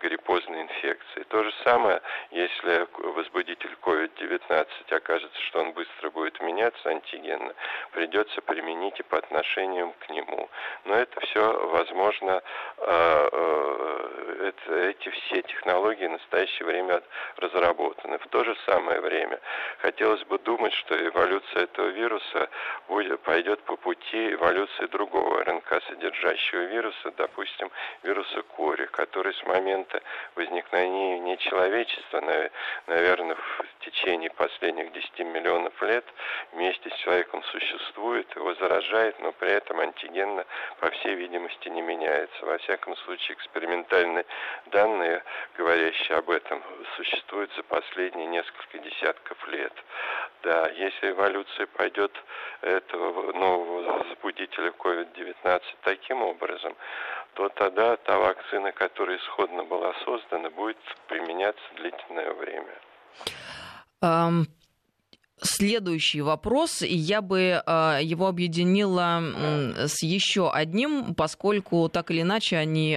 гриппозной 0.00 0.62
инфекции. 0.62 1.22
То 1.28 1.42
же 1.42 1.52
самое, 1.64 2.00
если 2.30 2.86
возбудитель 3.14 3.76
COVID-19 3.82 4.94
окажется, 4.94 5.40
что 5.42 5.60
он 5.60 5.72
быстро 5.72 6.10
будет 6.10 6.40
меняться 6.40 6.88
антигенно, 6.88 7.54
придется 7.92 8.40
применить 8.42 8.98
и 9.00 9.02
по 9.02 9.18
отношению 9.18 9.94
к 10.00 10.08
нему. 10.10 10.48
Но 10.84 10.94
это 10.94 11.20
все 11.20 11.68
возможно, 11.68 12.42
а, 12.78 13.28
а, 13.32 14.48
это, 14.48 14.74
эти 14.74 15.08
все 15.08 15.42
технологии 15.42 16.06
в 16.06 16.12
настоящее 16.12 16.66
время 16.66 17.02
разработаны. 17.36 18.11
В 18.18 18.28
то 18.28 18.44
же 18.44 18.56
самое 18.66 19.00
время 19.00 19.40
хотелось 19.78 20.22
бы 20.24 20.38
думать, 20.38 20.72
что 20.74 20.94
эволюция 20.94 21.64
этого 21.64 21.88
вируса 21.88 22.48
будет, 22.88 23.20
пойдет 23.20 23.62
по 23.62 23.76
пути 23.76 24.32
эволюции 24.32 24.86
другого 24.86 25.42
РНК-содержащего 25.44 26.64
вируса, 26.66 27.10
допустим, 27.16 27.70
вируса 28.02 28.42
кори, 28.42 28.86
который 28.86 29.34
с 29.34 29.42
момента 29.44 30.02
возникновения 30.34 31.18
не 31.20 31.38
человечества, 31.38 32.20
наверное, 32.86 33.36
в 33.36 33.84
течение 33.84 34.30
последних 34.30 34.92
10 34.92 35.18
миллионов 35.20 35.80
лет 35.82 36.04
вместе 36.52 36.90
с 36.90 36.94
человеком 36.98 37.42
существует, 37.44 38.34
его 38.36 38.54
заражает, 38.54 39.18
но 39.20 39.32
при 39.32 39.50
этом 39.50 39.80
антигенно, 39.80 40.44
по 40.80 40.90
всей 40.90 41.14
видимости, 41.14 41.68
не 41.68 41.82
меняется. 41.82 42.46
Во 42.46 42.58
всяком 42.58 42.96
случае, 42.96 43.36
экспериментальные 43.36 44.24
данные, 44.66 45.22
говорящие 45.56 46.18
об 46.18 46.30
этом, 46.30 46.62
существуют 46.96 47.52
за 47.54 47.62
последние 47.62 48.01
несколько 48.10 48.78
десятков 48.78 49.48
лет. 49.48 49.72
Да, 50.42 50.68
если 50.70 51.10
эволюция 51.10 51.66
пойдет 51.66 52.12
этого 52.62 53.32
нового 53.32 53.98
возбудителя 53.98 54.70
COVID-19 54.70 55.62
таким 55.82 56.22
образом, 56.22 56.74
то 57.34 57.48
тогда 57.50 57.96
та 57.96 58.18
вакцина, 58.18 58.72
которая 58.72 59.18
исходно 59.18 59.64
была 59.64 59.94
создана, 60.04 60.50
будет 60.50 60.78
применяться 61.08 61.62
длительное 61.76 62.32
время. 62.32 62.74
Следующий 65.44 66.20
вопрос, 66.20 66.82
и 66.82 66.94
я 66.94 67.20
бы 67.20 67.62
э, 67.66 67.98
его 68.02 68.28
объединила 68.28 69.20
с 69.76 70.02
еще 70.02 70.50
одним, 70.50 71.14
поскольку 71.14 71.88
так 71.88 72.12
или 72.12 72.22
иначе 72.22 72.56
они 72.56 72.96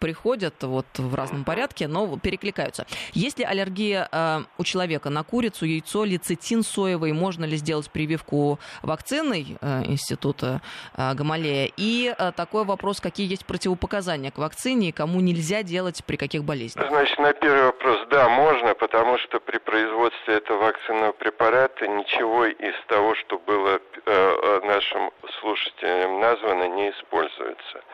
приходят 0.00 0.54
вот 0.62 0.86
в 0.96 1.14
разном 1.14 1.44
порядке, 1.44 1.86
но 1.86 2.18
перекликаются. 2.18 2.84
Есть 3.12 3.38
ли 3.38 3.44
аллергия 3.44 4.08
э, 4.10 4.40
у 4.58 4.64
человека 4.64 5.10
на 5.10 5.22
курицу, 5.22 5.66
яйцо, 5.66 6.04
лецитин 6.04 6.64
соевый? 6.64 7.12
Можно 7.12 7.44
ли 7.44 7.56
сделать 7.56 7.90
прививку 7.90 8.58
вакциной 8.82 9.56
э, 9.60 9.82
Института 9.84 10.60
Гамалея? 10.96 11.70
И 11.76 12.12
такой 12.36 12.64
вопрос, 12.64 13.00
какие 13.00 13.30
есть 13.30 13.46
противопоказания 13.46 14.32
к 14.32 14.38
вакцине 14.38 14.88
и 14.88 14.92
кому 14.92 15.20
нельзя 15.20 15.62
делать 15.62 16.02
при 16.04 16.16
каких 16.16 16.42
болезнях? 16.44 16.88
Значит, 16.88 17.18
на 17.18 17.32
первый 17.32 17.66
вопрос, 17.66 17.98
да, 18.10 18.28
можно, 18.28 18.74
потому 18.74 19.18
что 19.18 19.38
при 19.38 19.58
производстве 19.58 20.34
этого 20.34 20.64
вакцинного 20.64 21.12
препараты, 21.20 21.86
ничего 21.86 22.46
из 22.46 22.74
того, 22.88 23.14
что 23.14 23.38
было 23.38 23.76
э, 23.76 23.80
э, 24.06 24.60
нашим 24.64 25.10
слушателям 25.40 26.18
названо, 26.18 26.64
не 26.68 26.90
используется. 26.90 27.84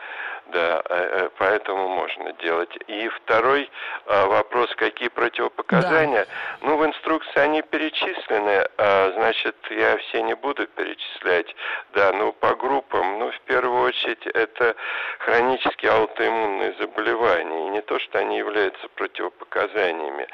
Да, 0.51 0.81
э, 0.89 1.29
поэтому 1.37 1.87
можно 1.89 2.33
делать. 2.33 2.75
И 2.87 3.07
второй 3.09 3.69
вопрос, 4.05 4.73
какие 4.75 5.09
противопоказания? 5.09 6.25
Да. 6.25 6.67
Ну, 6.67 6.77
в 6.77 6.85
инструкции 6.85 7.39
они 7.39 7.61
перечислены, 7.61 8.67
а, 8.77 9.11
значит, 9.15 9.55
я 9.69 9.97
все 9.97 10.21
не 10.21 10.35
буду 10.35 10.67
перечислять. 10.67 11.53
Да, 11.93 12.11
ну, 12.13 12.31
по 12.33 12.55
группам, 12.55 13.19
ну, 13.19 13.31
в 13.31 13.39
первую 13.41 13.81
очередь, 13.83 14.25
это 14.27 14.75
хронические 15.19 15.91
аутоиммунные 15.91 16.73
заболевания. 16.79 17.67
И 17.67 17.69
не 17.69 17.81
то, 17.81 17.99
что 17.99 18.19
они 18.19 18.37
являются 18.37 18.87
противопоказаниями, 18.89 20.27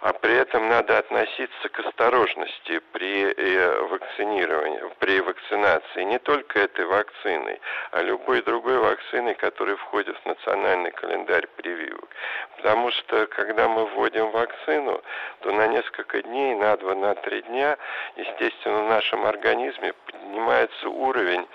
а 0.00 0.12
при 0.12 0.34
этом 0.34 0.68
надо 0.68 0.98
относиться 0.98 1.68
к 1.68 1.80
осторожности 1.80 2.80
при 2.92 3.32
э, 3.32 3.82
вакцинировании, 3.82 4.80
при 4.98 5.20
вакцинации 5.20 6.04
не 6.04 6.18
только 6.18 6.60
этой 6.60 6.86
вакциной, 6.86 7.60
а 7.90 8.02
любой 8.02 8.42
другой 8.42 8.78
вакциной, 8.78 9.34
которая 9.34 9.57
входит 9.76 10.16
в 10.18 10.26
национальный 10.26 10.90
календарь 10.92 11.46
прививок. 11.56 12.08
Потому 12.56 12.90
что, 12.90 13.26
когда 13.26 13.68
мы 13.68 13.86
вводим 13.86 14.30
вакцину, 14.30 15.02
то 15.40 15.52
на 15.52 15.66
несколько 15.66 16.22
дней, 16.22 16.54
на 16.54 16.76
два, 16.76 16.94
на 16.94 17.14
три 17.14 17.42
дня, 17.42 17.76
естественно, 18.16 18.82
в 18.84 18.88
нашем 18.88 19.24
организме 19.24 19.92
поднимается 20.06 20.88
уровень 20.88 21.46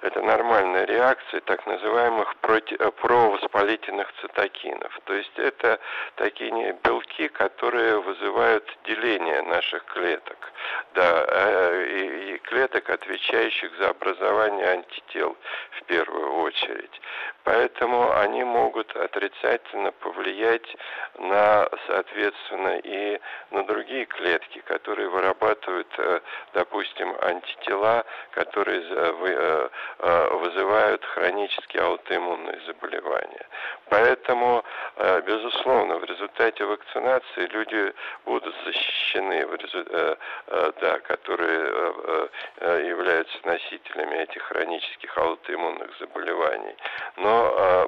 это 0.00 0.22
нормальная 0.22 0.84
реакция 0.84 1.40
так 1.40 1.66
называемых 1.66 2.36
э, 2.42 2.90
провоспалительных 2.92 4.12
цитокинов. 4.20 4.98
То 5.04 5.14
есть 5.14 5.36
это 5.38 5.80
такие 6.14 6.72
белки, 6.84 7.28
которые 7.28 8.00
вызывают 8.00 8.64
деление 8.84 9.42
наших 9.42 9.84
клеток. 9.86 10.52
Да, 10.94 11.24
э, 11.28 12.34
и 12.34 12.38
клеток, 12.38 12.88
отвечающих 12.90 13.76
за 13.78 13.90
образование 13.90 14.68
антител 14.68 15.36
в 15.72 15.82
первую 15.84 16.32
очередь. 16.42 17.00
Поэтому 17.48 18.14
они 18.18 18.44
могут 18.44 18.94
отрицательно 18.94 19.90
повлиять 19.92 20.76
на, 21.18 21.66
соответственно, 21.86 22.78
и 22.84 23.18
на 23.52 23.64
другие 23.64 24.04
клетки, 24.04 24.58
которые 24.66 25.08
вырабатывают, 25.08 25.88
э, 25.96 26.20
допустим, 26.52 27.16
антитела, 27.22 28.04
которые 28.32 28.82
э, 28.82 29.68
э, 29.98 30.34
вызывают 30.34 31.02
хронические 31.06 31.84
аутоиммунные 31.84 32.60
заболевания. 32.66 33.46
Поэтому, 33.88 34.62
безусловно, 35.24 35.96
в 35.96 36.04
результате 36.04 36.62
вакцинации 36.64 37.46
люди 37.46 37.94
будут 38.26 38.54
защищены, 38.66 39.46
да, 40.80 40.98
которые 41.00 42.28
являются 42.86 43.38
носителями 43.44 44.16
этих 44.16 44.42
хронических 44.42 45.16
аутоиммунных 45.16 45.90
заболеваний. 45.98 46.76
Но 47.16 47.37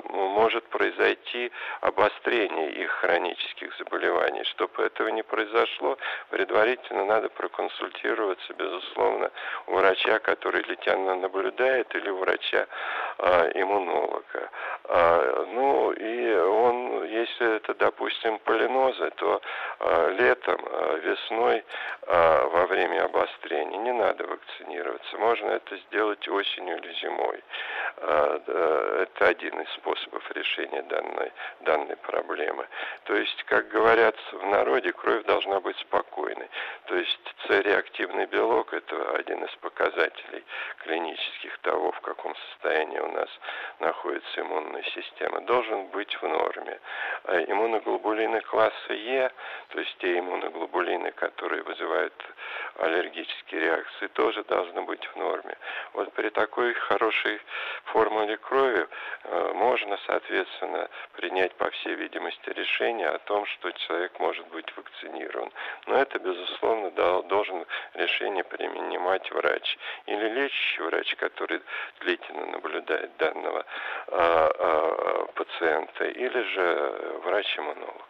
может 0.04 0.64
произойти 0.68 1.50
обострение 1.80 2.72
их 2.72 2.90
хронических 2.90 3.74
заболеваний. 3.78 4.44
Чтобы 4.44 4.84
этого 4.84 5.08
не 5.08 5.22
произошло, 5.22 5.96
предварительно 6.30 7.04
надо 7.04 7.28
проконсультироваться, 7.28 8.54
безусловно, 8.54 9.30
у 9.66 9.74
врача, 9.74 10.18
который 10.18 10.62
летянно 10.62 11.16
наблюдает, 11.16 11.94
или 11.94 12.08
у 12.10 12.16
врача-иммунолога. 12.18 14.50
А, 14.84 15.46
ну 15.52 15.92
и 15.92 16.34
он, 16.34 17.04
если 17.04 17.56
это, 17.56 17.74
допустим, 17.74 18.38
полинозы, 18.40 19.10
то 19.16 19.40
летом, 20.18 20.60
весной, 21.02 21.64
во 22.06 22.66
время 22.66 23.04
обострения 23.04 23.78
не 23.78 23.92
надо 23.92 24.26
вакцинироваться. 24.26 25.18
Можно 25.18 25.52
это 25.52 25.76
сделать 25.88 26.28
осенью 26.28 26.78
или 26.78 26.92
зимой. 26.94 27.42
Это 27.98 29.26
один 29.40 29.58
из 29.60 29.70
способов 29.72 30.30
решения 30.32 30.82
данной, 30.82 31.32
данной 31.60 31.96
проблемы. 31.96 32.66
То 33.04 33.14
есть, 33.14 33.42
как 33.44 33.68
говорят 33.68 34.14
в 34.32 34.46
народе, 34.46 34.92
кровь 34.92 35.24
должна 35.24 35.60
быть 35.60 35.76
спокойной. 35.78 36.48
То 36.86 36.96
есть 36.96 37.34
С-реактивный 37.46 38.26
белок– 38.26 38.72
это 38.74 39.14
один 39.16 39.42
из 39.44 39.50
показателей 39.56 40.44
клинических 40.78 41.58
того, 41.58 41.92
в 41.92 42.00
каком 42.00 42.34
состоянии 42.50 42.98
у 42.98 43.12
нас 43.12 43.28
находится 43.80 44.40
иммунная 44.40 44.82
система, 44.94 45.40
должен 45.42 45.86
быть 45.86 46.14
в 46.20 46.28
норме. 46.28 46.78
А 47.24 47.40
иммуноглобулины 47.40 48.40
класса 48.42 48.92
Е, 48.92 49.30
то 49.68 49.80
есть 49.80 49.96
те 49.98 50.18
иммуноглобулины, 50.18 51.12
которые 51.12 51.62
вызывают 51.62 52.14
аллергические 52.78 53.60
реакции, 53.62 54.06
тоже 54.08 54.44
должны 54.44 54.82
быть 54.82 55.04
в 55.06 55.16
норме. 55.16 55.56
Вот 55.94 56.12
при 56.12 56.28
такой 56.28 56.74
хорошей 56.74 57.40
формуле 57.84 58.36
крови 58.36 58.86
можно, 59.54 59.98
соответственно, 60.06 60.88
принять, 61.12 61.54
по 61.54 61.70
всей 61.70 61.94
видимости, 61.94 62.48
решение 62.50 63.08
о 63.08 63.18
том, 63.18 63.44
что 63.46 63.70
человек 63.72 64.18
может 64.18 64.46
быть 64.48 64.74
вакцинирован. 64.76 65.52
Но 65.86 65.96
это, 65.96 66.18
безусловно, 66.18 66.90
должен 66.90 67.66
решение 67.94 68.44
принимать 68.44 69.30
врач 69.30 69.76
или 70.06 70.28
лечащий 70.28 70.82
врач, 70.82 71.14
который 71.16 71.60
длительно 72.00 72.46
наблюдает 72.46 73.16
данного 73.18 73.64
а, 74.08 74.50
а, 74.58 75.26
пациента, 75.34 76.04
или 76.04 76.42
же 76.54 77.20
врач-иммунолог. 77.24 78.09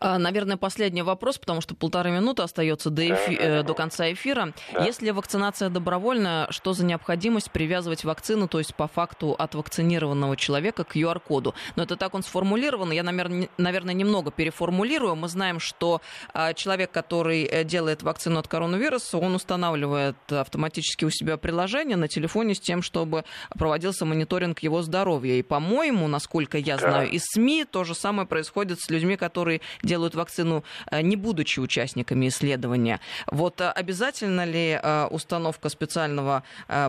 А, 0.00 0.18
наверное, 0.18 0.56
последний 0.56 1.02
вопрос, 1.02 1.38
потому 1.38 1.60
что 1.60 1.74
полторы 1.74 2.10
минуты 2.10 2.42
остается 2.42 2.90
до, 2.90 3.06
эфи... 3.06 3.36
да, 3.36 3.62
до 3.62 3.74
конца 3.74 4.12
эфира. 4.12 4.52
Да. 4.72 4.84
Если 4.84 5.10
вакцинация 5.10 5.68
добровольная, 5.68 6.50
что 6.50 6.72
за 6.72 6.84
необходимость 6.84 7.50
привязывать 7.50 8.04
вакцину, 8.04 8.48
то 8.48 8.58
есть 8.58 8.74
по 8.74 8.88
факту 8.88 9.34
от 9.38 9.54
вакцинированного 9.54 10.36
человека 10.36 10.84
к 10.84 10.96
QR-коду? 10.96 11.54
Но 11.76 11.82
это 11.82 11.96
так 11.96 12.14
он 12.14 12.22
сформулирован. 12.22 12.90
Я, 12.92 13.02
наверное, 13.02 13.94
немного 13.94 14.30
переформулирую. 14.30 15.16
Мы 15.16 15.28
знаем, 15.28 15.60
что 15.60 16.00
а, 16.34 16.52
человек, 16.54 16.90
который 16.90 17.44
э, 17.44 17.64
делает 17.64 18.02
вакцину 18.02 18.38
от 18.38 18.48
коронавируса, 18.48 19.18
он 19.18 19.34
устанавливает 19.34 20.16
автоматически 20.30 21.04
у 21.04 21.10
себя 21.10 21.36
приложение 21.36 21.96
на 21.96 22.08
телефоне 22.08 22.54
с 22.54 22.60
тем, 22.60 22.82
чтобы 22.82 23.24
проводился 23.50 24.04
мониторинг 24.04 24.60
его 24.60 24.82
здоровья. 24.82 25.34
И, 25.34 25.42
по-моему, 25.42 26.08
насколько 26.08 26.58
я 26.58 26.78
знаю, 26.78 27.08
да. 27.08 27.16
из 27.16 27.22
СМИ 27.24 27.64
то 27.64 27.84
же 27.84 27.94
самое 27.94 28.26
происходит 28.26 28.80
с 28.80 28.90
людьми, 28.90 29.16
которые 29.16 29.27
которые 29.28 29.60
делают 29.82 30.14
вакцину, 30.14 30.64
э, 30.90 31.02
не 31.02 31.16
будучи 31.16 31.60
участниками 31.60 32.28
исследования. 32.28 32.98
Вот 33.30 33.60
э, 33.60 33.70
обязательно 33.70 34.44
ли 34.46 34.80
э, 34.82 35.06
установка 35.10 35.68
специального 35.68 36.42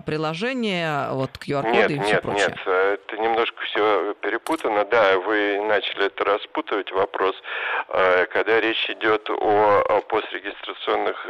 приложения, 0.06 1.10
вот 1.12 1.32
QR-коды 1.32 1.94
и 1.96 2.00
все 2.00 2.14
нет, 2.14 2.22
прочее? 2.22 2.48
Нет, 2.48 2.58
это 2.68 3.18
немножко 3.18 3.62
все 3.64 4.14
перепутано. 4.22 4.86
Да, 4.86 5.18
вы 5.18 5.62
начали 5.68 6.06
это 6.06 6.24
распутывать 6.24 6.92
вопрос, 6.92 7.36
когда 8.34 8.62
речь 8.62 8.90
идет 8.90 9.30
о, 9.30 9.84
о 9.90 10.02
пострегистрационных 10.02 11.28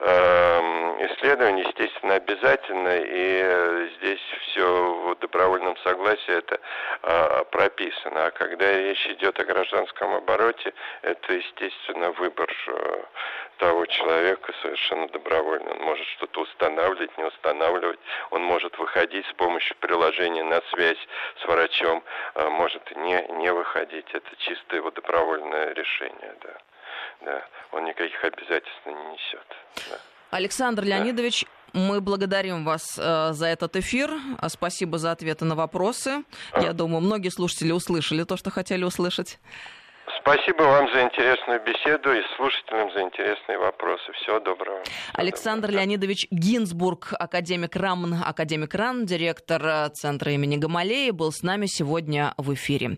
исследованиях, 0.00 1.66
естественно, 1.68 2.14
обязательно, 2.14 2.98
и 2.98 3.90
здесь 3.96 4.20
все 4.42 4.64
в 4.64 5.16
добровольном 5.16 5.76
согласии 5.78 6.34
это 6.34 6.60
прописано. 7.50 8.26
А 8.26 8.30
когда 8.30 8.78
речь 8.78 9.06
идет 9.08 9.38
о 9.40 9.44
гражданском 9.44 10.14
обороте, 10.14 10.72
это, 11.02 11.32
естественно, 11.32 12.12
выбор 12.12 12.50
э, 12.68 13.02
того 13.58 13.86
человека 13.86 14.52
совершенно 14.62 15.08
добровольно. 15.08 15.72
Он 15.72 15.82
может 15.82 16.06
что-то 16.08 16.42
устанавливать, 16.42 17.16
не 17.18 17.24
устанавливать. 17.24 17.98
Он 18.30 18.42
может 18.42 18.76
выходить 18.78 19.26
с 19.26 19.32
помощью 19.34 19.76
приложения 19.78 20.44
на 20.44 20.60
связь 20.70 20.98
с 21.42 21.44
врачом, 21.46 22.02
а 22.34 22.48
может 22.50 22.96
не, 22.96 23.26
не 23.38 23.52
выходить. 23.52 24.06
Это 24.12 24.36
чисто 24.36 24.76
его 24.76 24.90
добровольное 24.90 25.72
решение, 25.74 26.34
да. 26.42 26.56
Да, 27.20 27.42
он 27.72 27.84
никаких 27.84 28.22
обязательств 28.24 28.86
не 28.86 28.92
несет. 28.92 29.46
Да. 29.90 29.98
Александр 30.30 30.84
Леонидович, 30.84 31.44
да. 31.72 31.80
мы 31.80 32.00
благодарим 32.00 32.64
вас 32.64 32.98
э, 32.98 33.32
за 33.32 33.46
этот 33.46 33.76
эфир. 33.76 34.10
Спасибо 34.48 34.98
за 34.98 35.12
ответы 35.12 35.44
на 35.44 35.54
вопросы. 35.54 36.24
А. 36.52 36.62
Я 36.62 36.72
думаю, 36.72 37.00
многие 37.00 37.30
слушатели 37.30 37.72
услышали 37.72 38.24
то, 38.24 38.36
что 38.36 38.50
хотели 38.50 38.84
услышать. 38.84 39.38
Спасибо 40.20 40.62
вам 40.62 40.92
за 40.92 41.02
интересную 41.02 41.60
беседу 41.64 42.12
и 42.12 42.22
слушателям 42.36 42.90
за 42.92 43.02
интересные 43.02 43.58
вопросы. 43.58 44.12
Всего 44.12 44.40
доброго. 44.40 44.82
Александр 45.14 45.68
доброго. 45.68 45.80
Леонидович 45.80 46.28
Гинзбург, 46.30 47.14
академик 47.18 47.76
РАМН, 47.76 48.14
академик 48.24 48.74
РАН, 48.74 49.06
директор 49.06 49.64
э, 49.64 49.88
Центра 49.90 50.32
имени 50.32 50.56
Гамалеи, 50.56 51.10
был 51.10 51.32
с 51.32 51.42
нами 51.42 51.66
сегодня 51.66 52.34
в 52.36 52.54
эфире. 52.54 52.96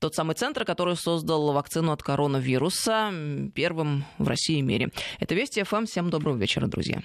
Тот 0.00 0.14
самый 0.14 0.34
центр, 0.34 0.64
который 0.64 0.96
создал 0.96 1.52
вакцину 1.52 1.92
от 1.92 2.02
коронавируса 2.02 3.12
первым 3.54 4.04
в 4.18 4.28
России 4.28 4.58
и 4.58 4.62
мире. 4.62 4.88
Это 5.20 5.34
Вести 5.34 5.62
ФМ. 5.62 5.84
Всем 5.86 6.10
доброго 6.10 6.36
вечера, 6.36 6.66
друзья. 6.66 7.00